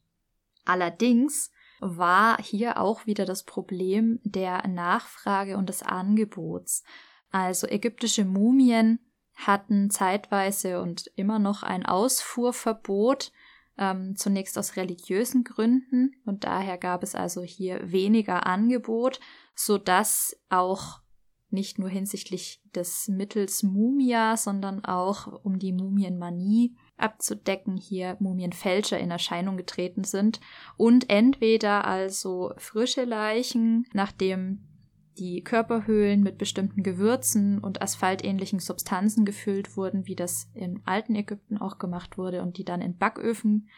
[0.65, 6.83] Allerdings war hier auch wieder das Problem der Nachfrage und des Angebots.
[7.29, 8.99] Also ägyptische Mumien
[9.35, 13.31] hatten zeitweise und immer noch ein Ausfuhrverbot,
[13.77, 19.19] ähm, zunächst aus religiösen Gründen und daher gab es also hier weniger Angebot,
[19.55, 21.01] so dass auch
[21.49, 29.11] nicht nur hinsichtlich des Mittels Mumia, sondern auch um die Mumienmanie abzudecken, hier Mumienfälscher in
[29.11, 30.41] Erscheinung getreten sind
[30.75, 34.67] und entweder also frische Leichen, nachdem
[35.17, 41.57] die Körperhöhlen mit bestimmten Gewürzen und asphaltähnlichen Substanzen gefüllt wurden, wie das im alten Ägypten
[41.57, 43.69] auch gemacht wurde und die dann in Backöfen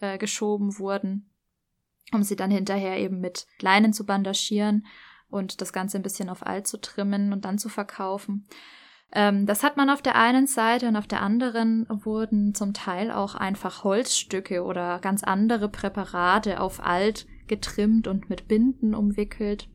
[0.00, 1.30] äh, geschoben wurden,
[2.12, 4.86] um sie dann hinterher eben mit Leinen zu bandagieren
[5.28, 8.46] und das Ganze ein bisschen auf alt zu trimmen und dann zu verkaufen.
[9.12, 13.10] Ähm, das hat man auf der einen Seite und auf der anderen wurden zum Teil
[13.10, 19.68] auch einfach Holzstücke oder ganz andere Präparate auf alt getrimmt und mit Binden umwickelt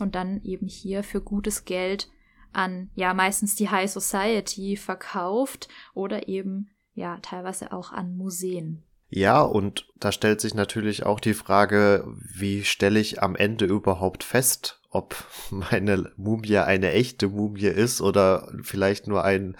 [0.00, 2.08] und dann eben hier für gutes Geld
[2.52, 8.82] an, ja, meistens die High Society verkauft oder eben, ja, teilweise auch an Museen.
[9.10, 14.22] Ja, und da stellt sich natürlich auch die Frage, wie stelle ich am Ende überhaupt
[14.22, 19.56] fest, ob meine Mumie eine echte Mumie ist oder vielleicht nur ein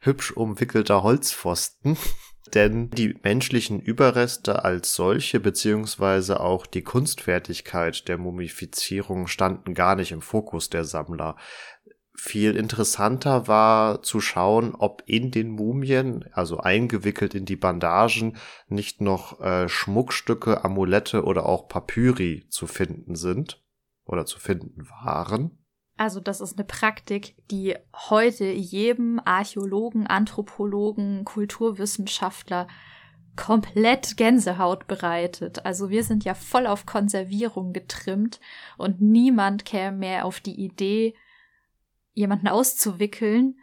[0.00, 1.96] hübsch umwickelter Holzpfosten.
[2.54, 10.12] Denn die menschlichen Überreste als solche beziehungsweise auch die Kunstfertigkeit der Mumifizierung standen gar nicht
[10.12, 11.36] im Fokus der Sammler.
[12.14, 18.36] Viel interessanter war zu schauen, ob in den Mumien, also eingewickelt in die Bandagen,
[18.68, 23.62] nicht noch äh, Schmuckstücke, Amulette oder auch Papyri zu finden sind
[24.04, 25.61] oder zu finden waren.
[25.96, 32.66] Also das ist eine Praktik, die heute jedem Archäologen, Anthropologen, Kulturwissenschaftler
[33.36, 35.64] komplett Gänsehaut bereitet.
[35.64, 38.40] Also wir sind ja voll auf Konservierung getrimmt
[38.76, 41.14] und niemand käme mehr auf die Idee,
[42.14, 43.58] jemanden auszuwickeln,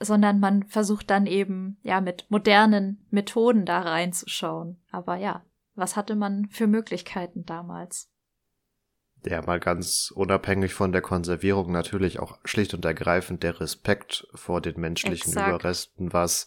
[0.00, 4.82] sondern man versucht dann eben ja mit modernen Methoden da reinzuschauen.
[4.90, 5.44] Aber ja,
[5.74, 8.10] was hatte man für Möglichkeiten damals?
[9.26, 14.60] Ja mal ganz unabhängig von der Konservierung natürlich auch schlicht und ergreifend der Respekt vor
[14.60, 15.48] den menschlichen Exakt.
[15.48, 16.46] Überresten, was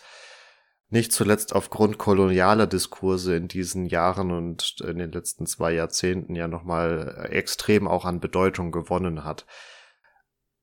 [0.90, 6.48] nicht zuletzt aufgrund kolonialer Diskurse in diesen Jahren und in den letzten zwei Jahrzehnten ja
[6.48, 9.46] nochmal extrem auch an Bedeutung gewonnen hat.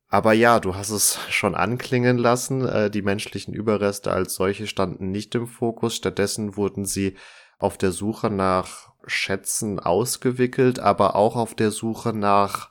[0.06, 5.10] Aber ja, du hast es schon anklingen lassen, äh, die menschlichen Überreste als solche standen
[5.10, 7.16] nicht im Fokus, stattdessen wurden sie
[7.58, 12.70] auf der Suche nach Schätzen ausgewickelt, aber auch auf der Suche nach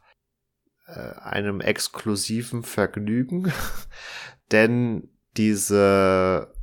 [0.87, 3.51] äh, einem exklusiven Vergnügen.
[4.51, 6.53] Denn diese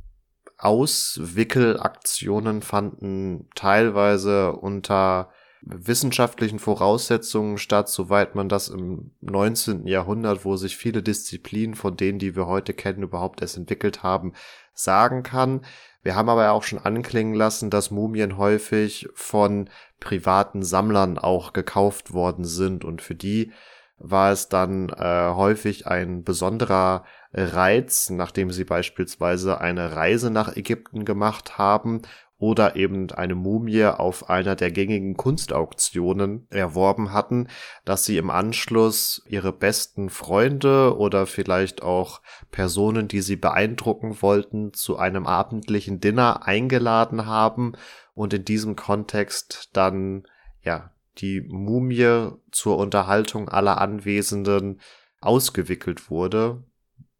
[0.57, 9.87] Auswickelaktionen fanden teilweise unter wissenschaftlichen Voraussetzungen statt, soweit man das im 19.
[9.87, 14.33] Jahrhundert, wo sich viele Disziplinen von denen, die wir heute kennen, überhaupt erst entwickelt haben,
[14.73, 15.61] sagen kann.
[16.03, 22.13] Wir haben aber auch schon anklingen lassen, dass Mumien häufig von privaten Sammlern auch gekauft
[22.13, 23.51] worden sind und für die
[23.99, 31.03] war es dann äh, häufig ein besonderer Reiz, nachdem sie beispielsweise eine Reise nach Ägypten
[31.03, 32.03] gemacht haben
[32.39, 37.47] oder eben eine Mumie auf einer der gängigen Kunstauktionen erworben hatten,
[37.83, 42.21] dass sie im Anschluss ihre besten Freunde oder vielleicht auch
[42.51, 47.73] Personen, die sie beeindrucken wollten, zu einem abendlichen Dinner eingeladen haben
[48.13, 50.27] und in diesem Kontext dann
[50.61, 54.79] ja die Mumie zur Unterhaltung aller Anwesenden
[55.21, 56.63] ausgewickelt wurde,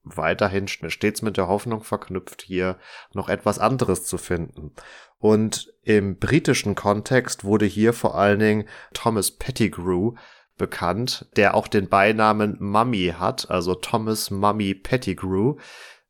[0.03, 2.77] weiterhin stets mit der Hoffnung verknüpft, hier
[3.13, 4.73] noch etwas anderes zu finden.
[5.19, 10.13] Und im britischen Kontext wurde hier vor allen Dingen Thomas Pettigrew
[10.57, 15.55] bekannt, der auch den Beinamen Mummy hat, also Thomas Mummy Pettigrew.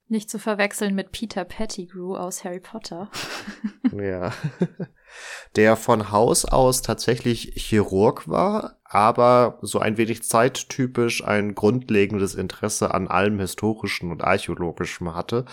[0.10, 3.12] Nicht zu verwechseln mit Peter Pettigrew aus Harry Potter.
[3.92, 4.32] ja.
[5.58, 12.94] Der von Haus aus tatsächlich Chirurg war, aber so ein wenig zeittypisch ein grundlegendes Interesse
[12.94, 15.44] an allem Historischen und Archäologischen hatte.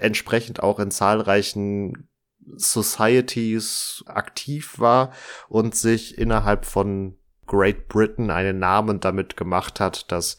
[0.00, 2.08] Entsprechend auch in zahlreichen
[2.56, 5.12] Societies aktiv war
[5.48, 7.16] und sich innerhalb von
[7.46, 10.38] Great Britain einen Namen damit gemacht hat, dass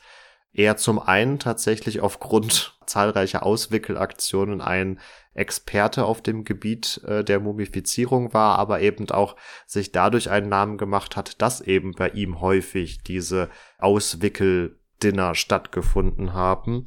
[0.54, 5.00] er zum einen tatsächlich aufgrund zahlreicher Auswickelaktionen ein
[5.34, 9.36] Experte auf dem Gebiet äh, der Mumifizierung war, aber eben auch
[9.66, 16.86] sich dadurch einen Namen gemacht hat, dass eben bei ihm häufig diese Auswickeldinner stattgefunden haben.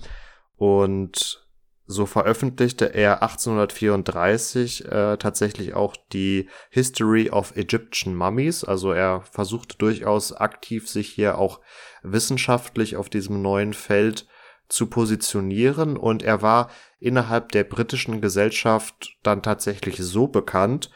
[0.57, 1.48] Und
[1.91, 8.63] so veröffentlichte er 1834 äh, tatsächlich auch die History of Egyptian Mummies.
[8.63, 11.61] Also er versuchte durchaus aktiv sich hier auch
[12.03, 14.27] wissenschaftlich auf diesem neuen Feld
[14.69, 16.71] zu positionieren und er war
[17.01, 20.91] innerhalb der britischen Gesellschaft dann tatsächlich so bekannt,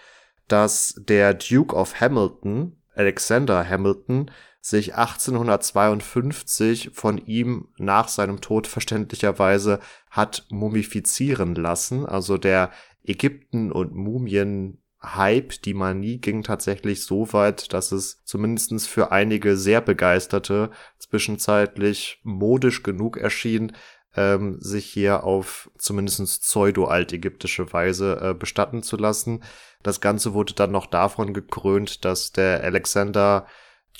[0.46, 4.30] dass der Duke of Hamilton, Alexander Hamilton,
[4.62, 12.06] sich 1852 von ihm nach seinem Tod verständlicherweise hat mumifizieren lassen.
[12.06, 12.70] Also der
[13.02, 19.80] Ägypten- und Mumien-Hype, die Manie ging tatsächlich so weit, dass es zumindestens für einige sehr
[19.80, 23.72] Begeisterte zwischenzeitlich modisch genug erschien,
[24.14, 29.42] ähm, sich hier auf zumindest pseudo-altägyptische Weise äh, bestatten zu lassen.
[29.82, 33.48] Das Ganze wurde dann noch davon gekrönt, dass der Alexander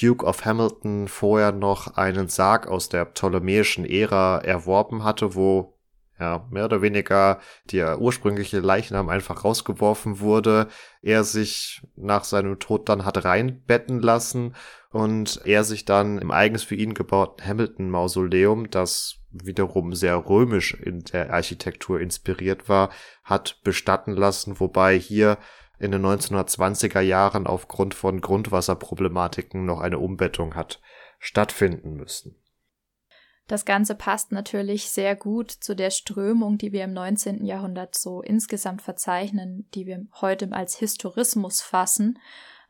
[0.00, 5.74] Duke of Hamilton vorher noch einen Sarg aus der ptolemäischen Ära erworben hatte, wo
[6.22, 7.40] ja, mehr oder weniger
[7.72, 10.68] der ursprüngliche Leichnam einfach rausgeworfen wurde,
[11.02, 14.54] er sich nach seinem Tod dann hat reinbetten lassen
[14.90, 20.74] und er sich dann im eigens für ihn gebauten Hamilton Mausoleum, das wiederum sehr römisch
[20.74, 22.90] in der Architektur inspiriert war,
[23.24, 25.38] hat bestatten lassen, wobei hier
[25.82, 30.80] in den 1920er Jahren aufgrund von Grundwasserproblematiken noch eine Umbettung hat
[31.18, 32.36] stattfinden müssen.
[33.48, 37.44] Das Ganze passt natürlich sehr gut zu der Strömung, die wir im 19.
[37.44, 42.20] Jahrhundert so insgesamt verzeichnen, die wir heute als Historismus fassen,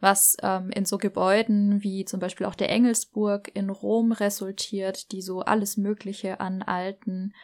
[0.00, 5.20] was ähm, in so Gebäuden wie zum Beispiel auch der Engelsburg in Rom resultiert, die
[5.20, 7.34] so alles Mögliche an alten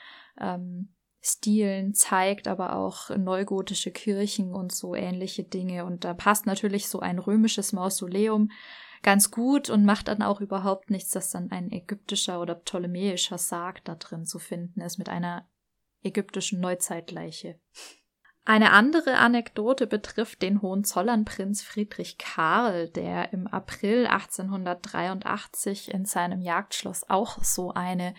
[0.40, 5.84] ähm, Stilen zeigt, aber auch neugotische Kirchen und so ähnliche Dinge.
[5.84, 8.50] Und da passt natürlich so ein römisches Mausoleum
[9.02, 13.84] ganz gut und macht dann auch überhaupt nichts, dass dann ein ägyptischer oder ptolemäischer Sarg
[13.84, 15.48] da drin zu finden ist mit einer
[16.02, 17.58] ägyptischen Neuzeitleiche.
[18.44, 27.10] Eine andere Anekdote betrifft den Hohenzollernprinz Friedrich Karl, der im April 1883 in seinem Jagdschloss
[27.10, 28.14] auch so eine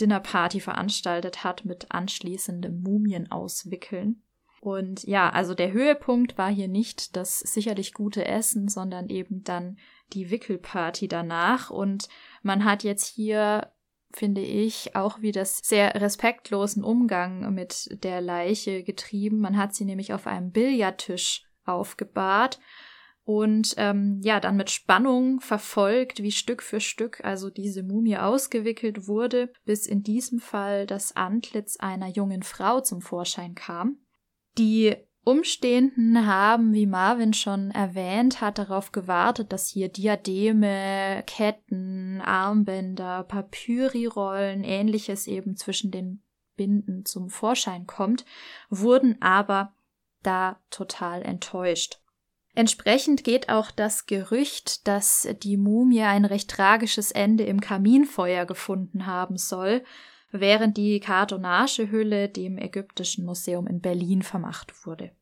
[0.00, 4.22] Dinnerparty veranstaltet hat mit anschließendem Mumienauswickeln.
[4.60, 9.78] Und ja, also der Höhepunkt war hier nicht das sicherlich gute Essen, sondern eben dann
[10.12, 11.70] die Wickelparty danach.
[11.70, 12.08] Und
[12.42, 13.72] man hat jetzt hier,
[14.10, 19.40] finde ich, auch wieder sehr respektlosen Umgang mit der Leiche getrieben.
[19.40, 22.60] Man hat sie nämlich auf einem Billardtisch aufgebahrt
[23.38, 29.06] und ähm, ja, dann mit Spannung verfolgt, wie Stück für Stück also diese Mumie ausgewickelt
[29.06, 33.98] wurde, bis in diesem Fall das Antlitz einer jungen Frau zum Vorschein kam.
[34.58, 43.22] Die Umstehenden haben, wie Marvin schon erwähnt hat, darauf gewartet, dass hier Diademe, Ketten, Armbänder,
[43.22, 46.24] Papyrierollen, ähnliches eben zwischen den
[46.56, 48.24] Binden zum Vorschein kommt,
[48.70, 49.72] wurden aber
[50.24, 51.99] da total enttäuscht.
[52.54, 59.06] Entsprechend geht auch das Gerücht, dass die Mumie ein recht tragisches Ende im Kaminfeuer gefunden
[59.06, 59.84] haben soll,
[60.32, 65.12] während die Kartonagehülle dem Ägyptischen Museum in Berlin vermacht wurde.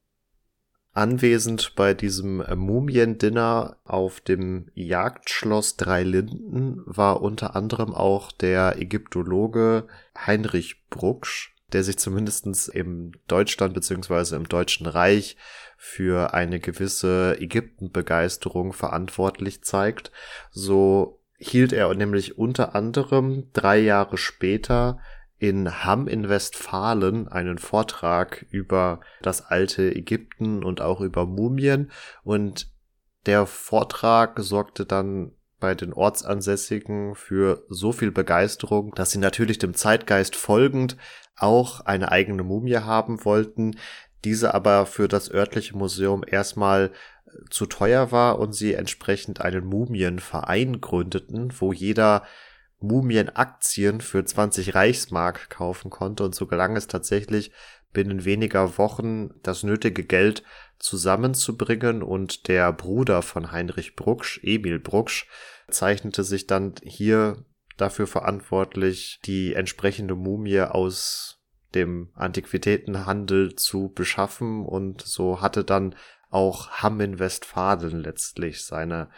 [0.93, 9.87] Anwesend bei diesem Mumiendinner auf dem Jagdschloss Drei Linden war unter anderem auch der Ägyptologe
[10.16, 15.37] Heinrich Brucksch, der sich zumindestens im Deutschland beziehungsweise im Deutschen Reich
[15.81, 20.11] für eine gewisse Ägyptenbegeisterung verantwortlich zeigt.
[20.51, 24.99] So hielt er nämlich unter anderem drei Jahre später
[25.39, 31.93] in Hamm in Westfalen einen Vortrag über das alte Ägypten und auch über Mumien
[32.24, 32.72] und
[33.26, 39.74] der Vortrag sorgte dann bei den Ortsansässigen für so viel Begeisterung, dass sie natürlich dem
[39.74, 40.97] Zeitgeist folgend
[41.37, 43.76] auch eine eigene Mumie haben wollten,
[44.25, 46.91] diese aber für das örtliche Museum erstmal
[47.51, 52.25] zu teuer war und sie entsprechend einen Mumienverein gründeten, wo jeder
[52.81, 56.25] Mumienaktien für 20 Reichsmark kaufen konnte.
[56.25, 57.53] Und so gelang es tatsächlich
[57.93, 60.43] binnen weniger Wochen das nötige Geld
[60.79, 62.03] zusammenzubringen.
[62.03, 65.27] Und der Bruder von Heinrich Brucksch, Emil Brucksch,
[65.69, 67.45] zeichnete sich dann hier
[67.77, 71.38] dafür verantwortlich, die entsprechende Mumie aus
[71.75, 75.95] dem Antiquitätenhandel zu beschaffen und so hatte dann
[76.31, 79.09] auch Hamm in Westfalen letztlich seine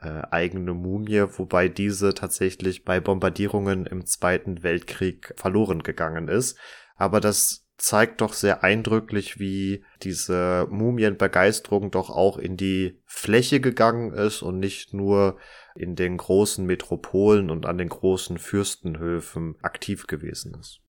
[0.00, 6.58] äh, eigene Mumie, wobei diese tatsächlich bei Bombardierungen im Zweiten Weltkrieg verloren gegangen ist.
[6.96, 14.12] Aber das zeigt doch sehr eindrücklich, wie diese Mumienbegeisterung doch auch in die Fläche gegangen
[14.12, 15.38] ist und nicht nur
[15.76, 20.80] in den großen Metropolen und an den großen Fürstenhöfen aktiv gewesen ist.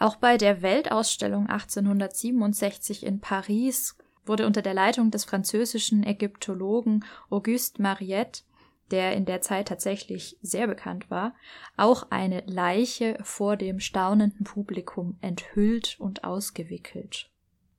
[0.00, 7.82] Auch bei der Weltausstellung 1867 in Paris wurde unter der Leitung des französischen Ägyptologen Auguste
[7.82, 8.44] Mariette,
[8.90, 11.34] der in der Zeit tatsächlich sehr bekannt war,
[11.76, 17.28] auch eine Leiche vor dem staunenden Publikum enthüllt und ausgewickelt.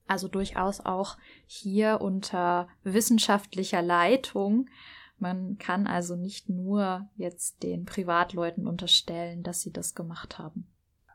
[0.06, 1.18] Also durchaus auch
[1.48, 4.70] hier unter wissenschaftlicher Leitung.
[5.18, 10.68] Man kann also nicht nur jetzt den Privatleuten unterstellen, dass sie das gemacht haben.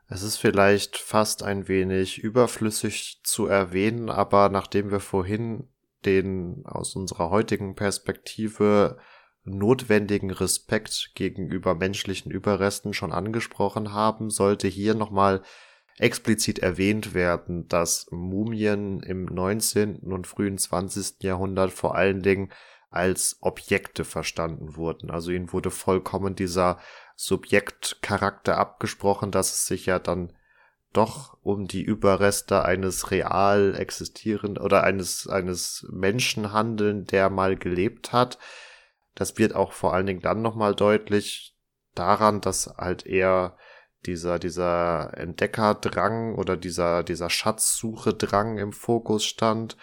[0.09, 5.67] Es ist vielleicht fast ein wenig überflüssig zu erwähnen, aber nachdem wir vorhin
[6.05, 8.97] den aus unserer heutigen Perspektive
[9.43, 15.41] notwendigen Respekt gegenüber menschlichen Überresten schon angesprochen haben, sollte hier nochmal
[15.97, 19.97] explizit erwähnt werden, dass Mumien im 19.
[19.99, 21.23] und frühen 20.
[21.23, 22.51] Jahrhundert vor allen Dingen
[22.89, 25.11] als Objekte verstanden wurden.
[25.11, 26.79] Also ihnen wurde vollkommen dieser
[27.15, 30.33] Subjektcharakter abgesprochen, dass es sich ja dann
[30.93, 38.13] doch um die Überreste eines real existierenden oder eines, eines Menschen handeln, der mal gelebt
[38.13, 38.39] hat.
[39.13, 41.55] Das wird auch vor allen Dingen dann nochmal deutlich
[41.93, 43.57] daran, dass halt eher
[44.05, 49.75] dieser, dieser Entdeckerdrang oder dieser, dieser Schatzsuche-Drang im Fokus stand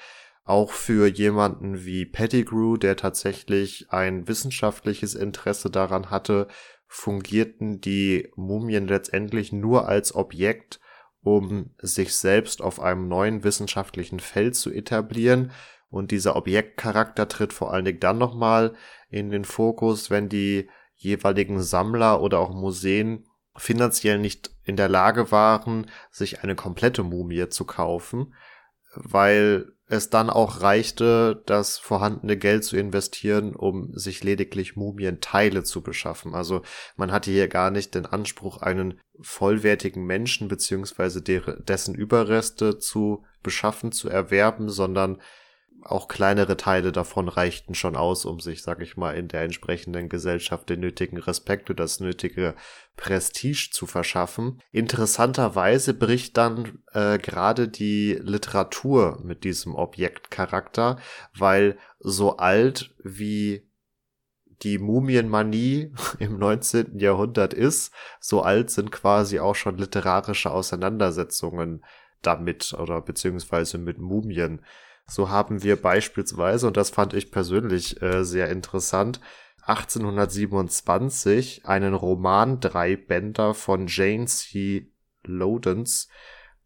[0.45, 6.49] auch für jemanden wie Pettigrew, der tatsächlich ein wissenschaftliches Interesse daran hatte,
[6.87, 10.81] fungierten die Mumien letztendlich nur als Objekt,
[11.23, 15.51] um sich selbst auf einem neuen wissenschaftlichen Feld zu etablieren.
[15.89, 18.75] Und dieser Objektcharakter tritt vor allen Dingen dann nochmal
[19.09, 23.27] in den Fokus, wenn die jeweiligen Sammler oder auch Museen
[23.57, 28.35] finanziell nicht in der Lage waren, sich eine komplette Mumie zu kaufen,
[28.95, 35.83] weil es dann auch reichte, das vorhandene Geld zu investieren, um sich lediglich Mumienteile zu
[35.83, 36.35] beschaffen.
[36.35, 36.63] Also
[36.97, 43.93] man hatte hier gar nicht den Anspruch, einen vollwertigen Menschen beziehungsweise dessen Überreste zu beschaffen,
[43.93, 45.21] zu erwerben, sondern
[45.85, 50.09] auch kleinere Teile davon reichten schon aus, um sich, sag ich mal, in der entsprechenden
[50.09, 52.55] Gesellschaft den nötigen Respekt und das nötige
[52.97, 54.61] Prestige zu verschaffen.
[54.73, 60.99] Interessanterweise bricht dann äh, gerade die Literatur mit diesem Objektcharakter,
[61.37, 63.69] weil so alt wie
[64.63, 66.99] die Mumienmanie im 19.
[66.99, 71.85] Jahrhundert ist, so alt sind quasi auch schon literarische Auseinandersetzungen
[72.23, 74.61] damit oder beziehungsweise mit Mumien.
[75.07, 79.21] So haben wir beispielsweise, und das fand ich persönlich äh, sehr interessant,
[79.67, 84.91] 1827 einen Roman Dreibänder von Jane C.
[85.25, 86.09] Lodens,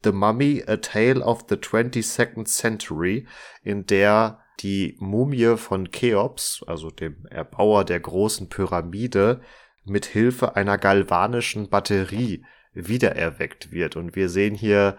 [0.02, 3.26] The Mummy, A Tale of the 22nd Century,
[3.62, 9.40] in der die Mumie von Cheops, also dem Erbauer der großen Pyramide,
[9.84, 13.96] mit Hilfe einer galvanischen Batterie wiedererweckt wird.
[13.96, 14.98] Und wir sehen hier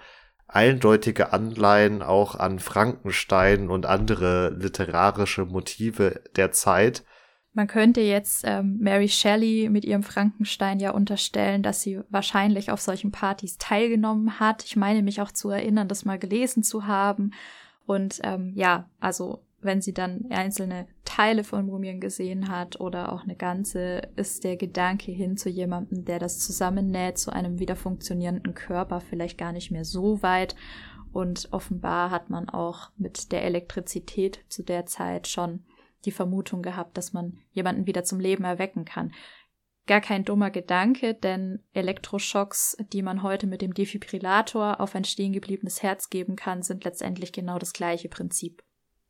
[0.49, 7.03] eindeutige Anleihen auch an Frankenstein und andere literarische Motive der Zeit.
[7.53, 12.79] Man könnte jetzt ähm, Mary Shelley mit ihrem Frankenstein ja unterstellen, dass sie wahrscheinlich auf
[12.79, 14.63] solchen Partys teilgenommen hat.
[14.63, 17.31] Ich meine mich auch zu erinnern, das mal gelesen zu haben.
[17.85, 23.23] Und ähm, ja, also wenn sie dann einzelne Teile von Mumien gesehen hat oder auch
[23.23, 28.53] eine ganze, ist der Gedanke hin zu jemandem, der das zusammennäht, zu einem wieder funktionierenden
[28.53, 30.55] Körper vielleicht gar nicht mehr so weit.
[31.11, 35.65] Und offenbar hat man auch mit der Elektrizität zu der Zeit schon
[36.05, 39.11] die Vermutung gehabt, dass man jemanden wieder zum Leben erwecken kann.
[39.87, 45.33] Gar kein dummer Gedanke, denn Elektroschocks, die man heute mit dem Defibrillator auf ein stehen
[45.33, 48.63] gebliebenes Herz geben kann, sind letztendlich genau das gleiche Prinzip.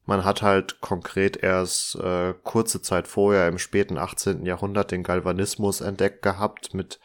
[0.10, 4.44] Man hat halt konkret erst äh, kurze Zeit vorher im späten 18.
[4.44, 7.00] Jahrhundert den Galvanismus entdeckt gehabt, mit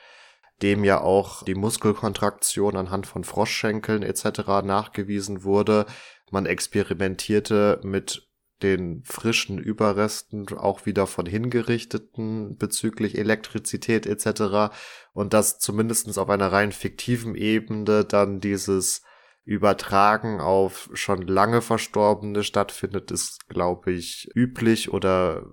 [0.62, 4.64] dem ja auch die Muskelkontraktion anhand von Froschschenkeln etc.
[4.64, 5.84] nachgewiesen wurde.
[6.30, 8.26] Man experimentierte mit
[8.62, 14.74] den frischen Überresten auch wieder von hingerichteten bezüglich Elektrizität etc.
[15.12, 19.02] Und dass zumindestens auf einer rein fiktiven Ebene dann dieses
[19.44, 25.44] Übertragen auf schon lange Verstorbene stattfindet, ist, glaube ich, üblich oder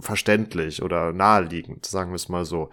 [0.00, 2.70] verständlich oder naheliegend, sagen wir es mal so.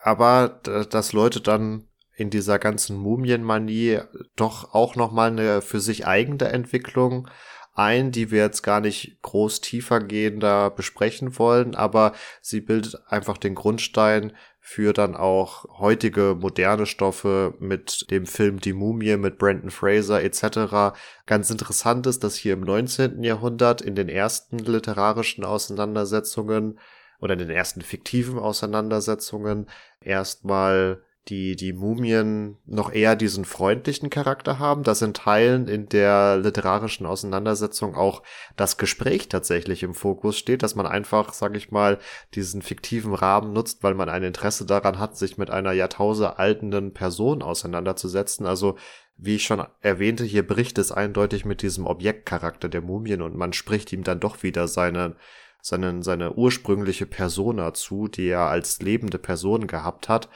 [0.00, 0.48] Aber
[0.90, 4.00] dass Leute dann in dieser ganzen Mumienmanie
[4.36, 7.28] doch auch nochmal eine für sich eigene Entwicklung
[7.74, 13.54] ein, die wir jetzt gar nicht groß tiefergehender besprechen wollen, aber sie bildet einfach den
[13.54, 14.32] Grundstein
[14.68, 20.98] für dann auch heutige moderne Stoffe mit dem Film Die Mumie mit Brandon Fraser etc.
[21.24, 23.22] Ganz interessant ist, dass hier im 19.
[23.22, 26.80] Jahrhundert in den ersten literarischen Auseinandersetzungen
[27.20, 34.60] oder in den ersten fiktiven Auseinandersetzungen erstmal die, die Mumien noch eher diesen freundlichen Charakter
[34.60, 38.22] haben, dass in Teilen in der literarischen Auseinandersetzung auch
[38.56, 41.98] das Gespräch tatsächlich im Fokus steht, dass man einfach, sag ich mal,
[42.34, 46.94] diesen fiktiven Rahmen nutzt, weil man ein Interesse daran hat, sich mit einer Jahrtausende altenden
[46.94, 48.46] Person auseinanderzusetzen.
[48.46, 48.76] Also,
[49.16, 53.52] wie ich schon erwähnte, hier bricht es eindeutig mit diesem Objektcharakter der Mumien und man
[53.52, 55.16] spricht ihm dann doch wieder seine,
[55.60, 60.28] seine, seine ursprüngliche Persona zu, die er als lebende Person gehabt hat.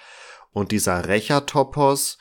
[0.53, 2.19] Und dieser Rächertopos,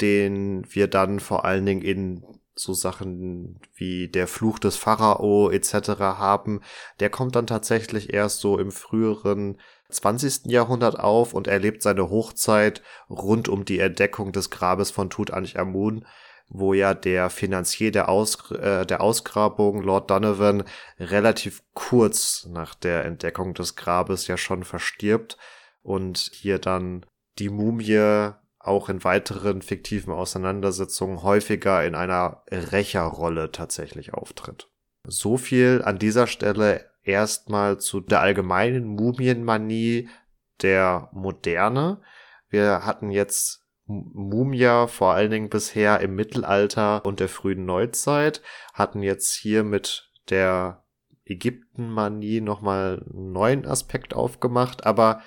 [0.00, 5.88] den wir dann vor allen Dingen in so Sachen wie der Fluch des Pharao etc.
[5.98, 6.60] haben,
[7.00, 9.60] der kommt dann tatsächlich erst so im früheren
[9.90, 10.46] 20.
[10.46, 16.06] Jahrhundert auf und erlebt seine Hochzeit rund um die Entdeckung des Grabes von Tutanchamun,
[16.48, 20.64] wo ja der Finanzier der, Aus, äh, der Ausgrabung, Lord Donovan,
[20.98, 25.36] relativ kurz nach der Entdeckung des Grabes ja schon verstirbt
[25.82, 27.04] und hier dann
[27.38, 34.70] die Mumie auch in weiteren fiktiven Auseinandersetzungen häufiger in einer Rächerrolle tatsächlich auftritt.
[35.06, 40.08] So viel an dieser Stelle erstmal zu der allgemeinen Mumienmanie
[40.62, 42.00] der Moderne.
[42.48, 48.40] Wir hatten jetzt Mumia vor allen Dingen bisher im Mittelalter und der frühen Neuzeit,
[48.72, 50.84] hatten jetzt hier mit der
[51.26, 55.20] Ägyptenmanie nochmal einen neuen Aspekt aufgemacht, aber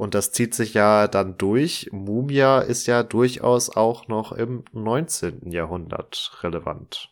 [0.00, 1.90] und das zieht sich ja dann durch.
[1.92, 5.52] Mumia ist ja durchaus auch noch im 19.
[5.52, 7.10] Jahrhundert relevant.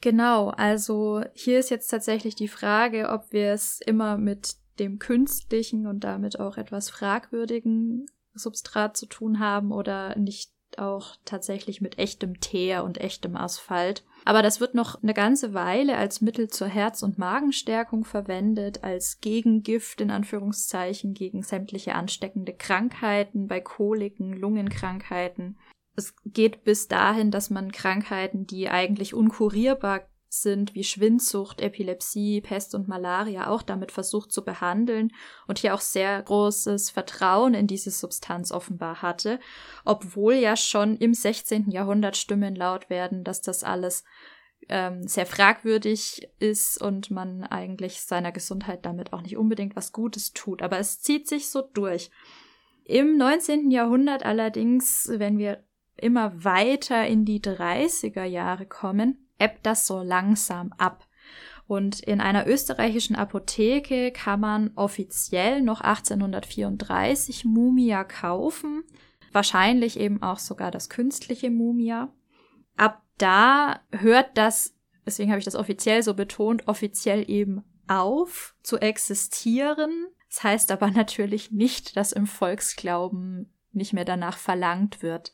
[0.00, 5.88] Genau, also hier ist jetzt tatsächlich die Frage, ob wir es immer mit dem künstlichen
[5.88, 12.38] und damit auch etwas fragwürdigen Substrat zu tun haben oder nicht auch tatsächlich mit echtem
[12.38, 14.04] Teer und echtem Asphalt.
[14.28, 19.22] Aber das wird noch eine ganze Weile als Mittel zur Herz- und Magenstärkung verwendet, als
[19.22, 25.58] Gegengift in Anführungszeichen gegen sämtliche ansteckende Krankheiten, bei Koliken, Lungenkrankheiten.
[25.96, 32.74] Es geht bis dahin, dass man Krankheiten, die eigentlich unkurierbar sind wie Schwindsucht, Epilepsie, Pest
[32.74, 35.12] und Malaria auch damit versucht zu behandeln
[35.46, 39.40] und hier auch sehr großes Vertrauen in diese Substanz offenbar hatte,
[39.84, 41.70] obwohl ja schon im 16.
[41.70, 44.04] Jahrhundert Stimmen laut werden, dass das alles
[44.68, 50.32] ähm, sehr fragwürdig ist und man eigentlich seiner Gesundheit damit auch nicht unbedingt was Gutes
[50.32, 50.62] tut.
[50.62, 52.10] Aber es zieht sich so durch.
[52.84, 53.70] Im 19.
[53.70, 55.62] Jahrhundert allerdings, wenn wir
[55.96, 61.06] immer weiter in die 30er Jahre kommen, ebbt das so langsam ab.
[61.66, 68.84] Und in einer österreichischen Apotheke kann man offiziell noch 1834 Mumia kaufen.
[69.32, 72.10] Wahrscheinlich eben auch sogar das künstliche Mumia.
[72.76, 74.74] Ab da hört das,
[75.04, 80.06] deswegen habe ich das offiziell so betont, offiziell eben auf zu existieren.
[80.30, 85.32] Das heißt aber natürlich nicht, dass im Volksglauben nicht mehr danach verlangt wird.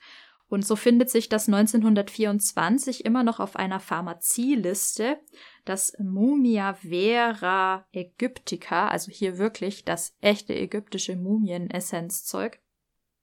[0.54, 5.18] Und so findet sich das 1924 immer noch auf einer Pharmazieliste,
[5.64, 12.60] das Mumia Vera Ägyptica, also hier wirklich das echte ägyptische Mumienessenzeug.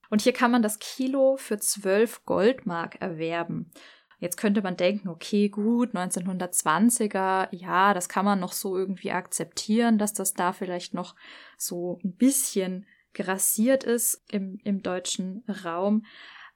[0.10, 3.72] Und hier kann man das Kilo für 12 Goldmark erwerben.
[4.20, 9.98] Jetzt könnte man denken, okay, gut, 1920er, ja, das kann man noch so irgendwie akzeptieren,
[9.98, 11.16] dass das da vielleicht noch
[11.58, 16.04] so ein bisschen grassiert ist im, im deutschen Raum.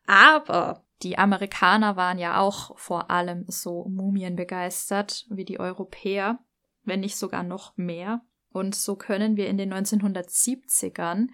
[0.06, 6.40] Aber die Amerikaner waren ja auch vor allem so Mumien begeistert wie die Europäer,
[6.84, 8.22] wenn nicht sogar noch mehr.
[8.52, 11.28] Und so können wir in den 1970ern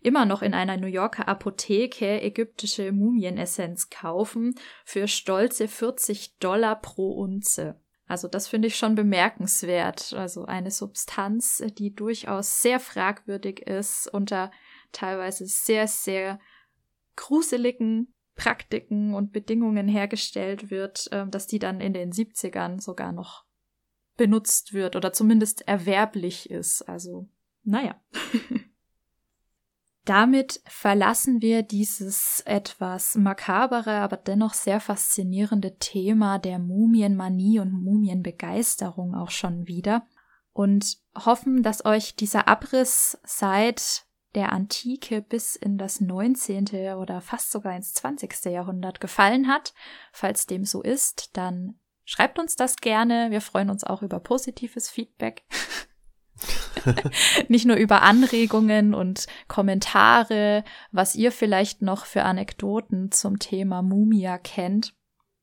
[0.00, 4.54] immer noch in einer New Yorker Apotheke ägyptische Mumienessenz kaufen
[4.84, 7.80] für stolze 40 Dollar pro Unze.
[8.06, 10.14] Also das finde ich schon bemerkenswert.
[10.14, 14.50] Also eine Substanz, die durchaus sehr fragwürdig ist, unter
[14.92, 16.38] teilweise sehr, sehr
[17.16, 23.44] gruseligen Praktiken und Bedingungen hergestellt wird, äh, dass die dann in den 70ern sogar noch
[24.16, 26.82] benutzt wird oder zumindest erwerblich ist.
[26.82, 27.28] Also,
[27.64, 28.00] naja.
[30.04, 39.14] Damit verlassen wir dieses etwas makabere, aber dennoch sehr faszinierende Thema der Mumienmanie und Mumienbegeisterung
[39.14, 40.06] auch schon wieder
[40.54, 46.94] und hoffen, dass euch dieser Abriss seit der Antike bis in das 19.
[46.96, 48.46] oder fast sogar ins 20.
[48.46, 49.74] Jahrhundert gefallen hat.
[50.12, 53.30] Falls dem so ist, dann schreibt uns das gerne.
[53.30, 55.44] Wir freuen uns auch über positives Feedback.
[57.48, 60.62] Nicht nur über Anregungen und Kommentare,
[60.92, 64.94] was ihr vielleicht noch für Anekdoten zum Thema Mumia kennt.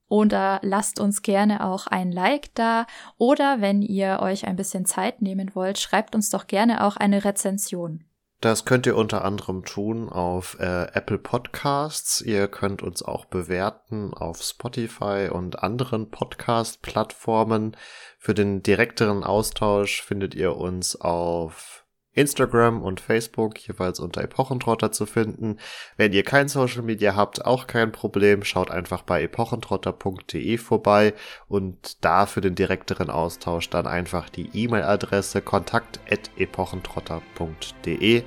[0.07, 2.85] Oder lasst uns gerne auch ein Like da.
[3.17, 7.25] Oder wenn ihr euch ein bisschen Zeit nehmen wollt, schreibt uns doch gerne auch eine
[7.25, 8.05] Rezension.
[8.41, 12.21] Das könnt ihr unter anderem tun auf äh, Apple Podcasts.
[12.21, 17.75] Ihr könnt uns auch bewerten auf Spotify und anderen Podcast-Plattformen.
[18.19, 21.84] Für den direkteren Austausch findet ihr uns auf
[22.15, 25.59] Instagram und Facebook jeweils unter Epochentrotter zu finden.
[25.97, 31.13] Wenn ihr kein Social Media habt, auch kein Problem, schaut einfach bei epochentrotter.de vorbei
[31.47, 38.23] und da für den direkteren Austausch dann einfach die E-Mail-Adresse kontakt@epochentrotter.de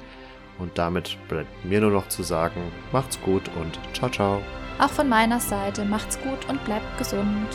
[0.59, 2.61] und damit bleibt mir nur noch zu sagen,
[2.93, 4.43] macht's gut und ciao ciao.
[4.79, 7.49] Auch von meiner Seite macht's gut und bleibt gesund.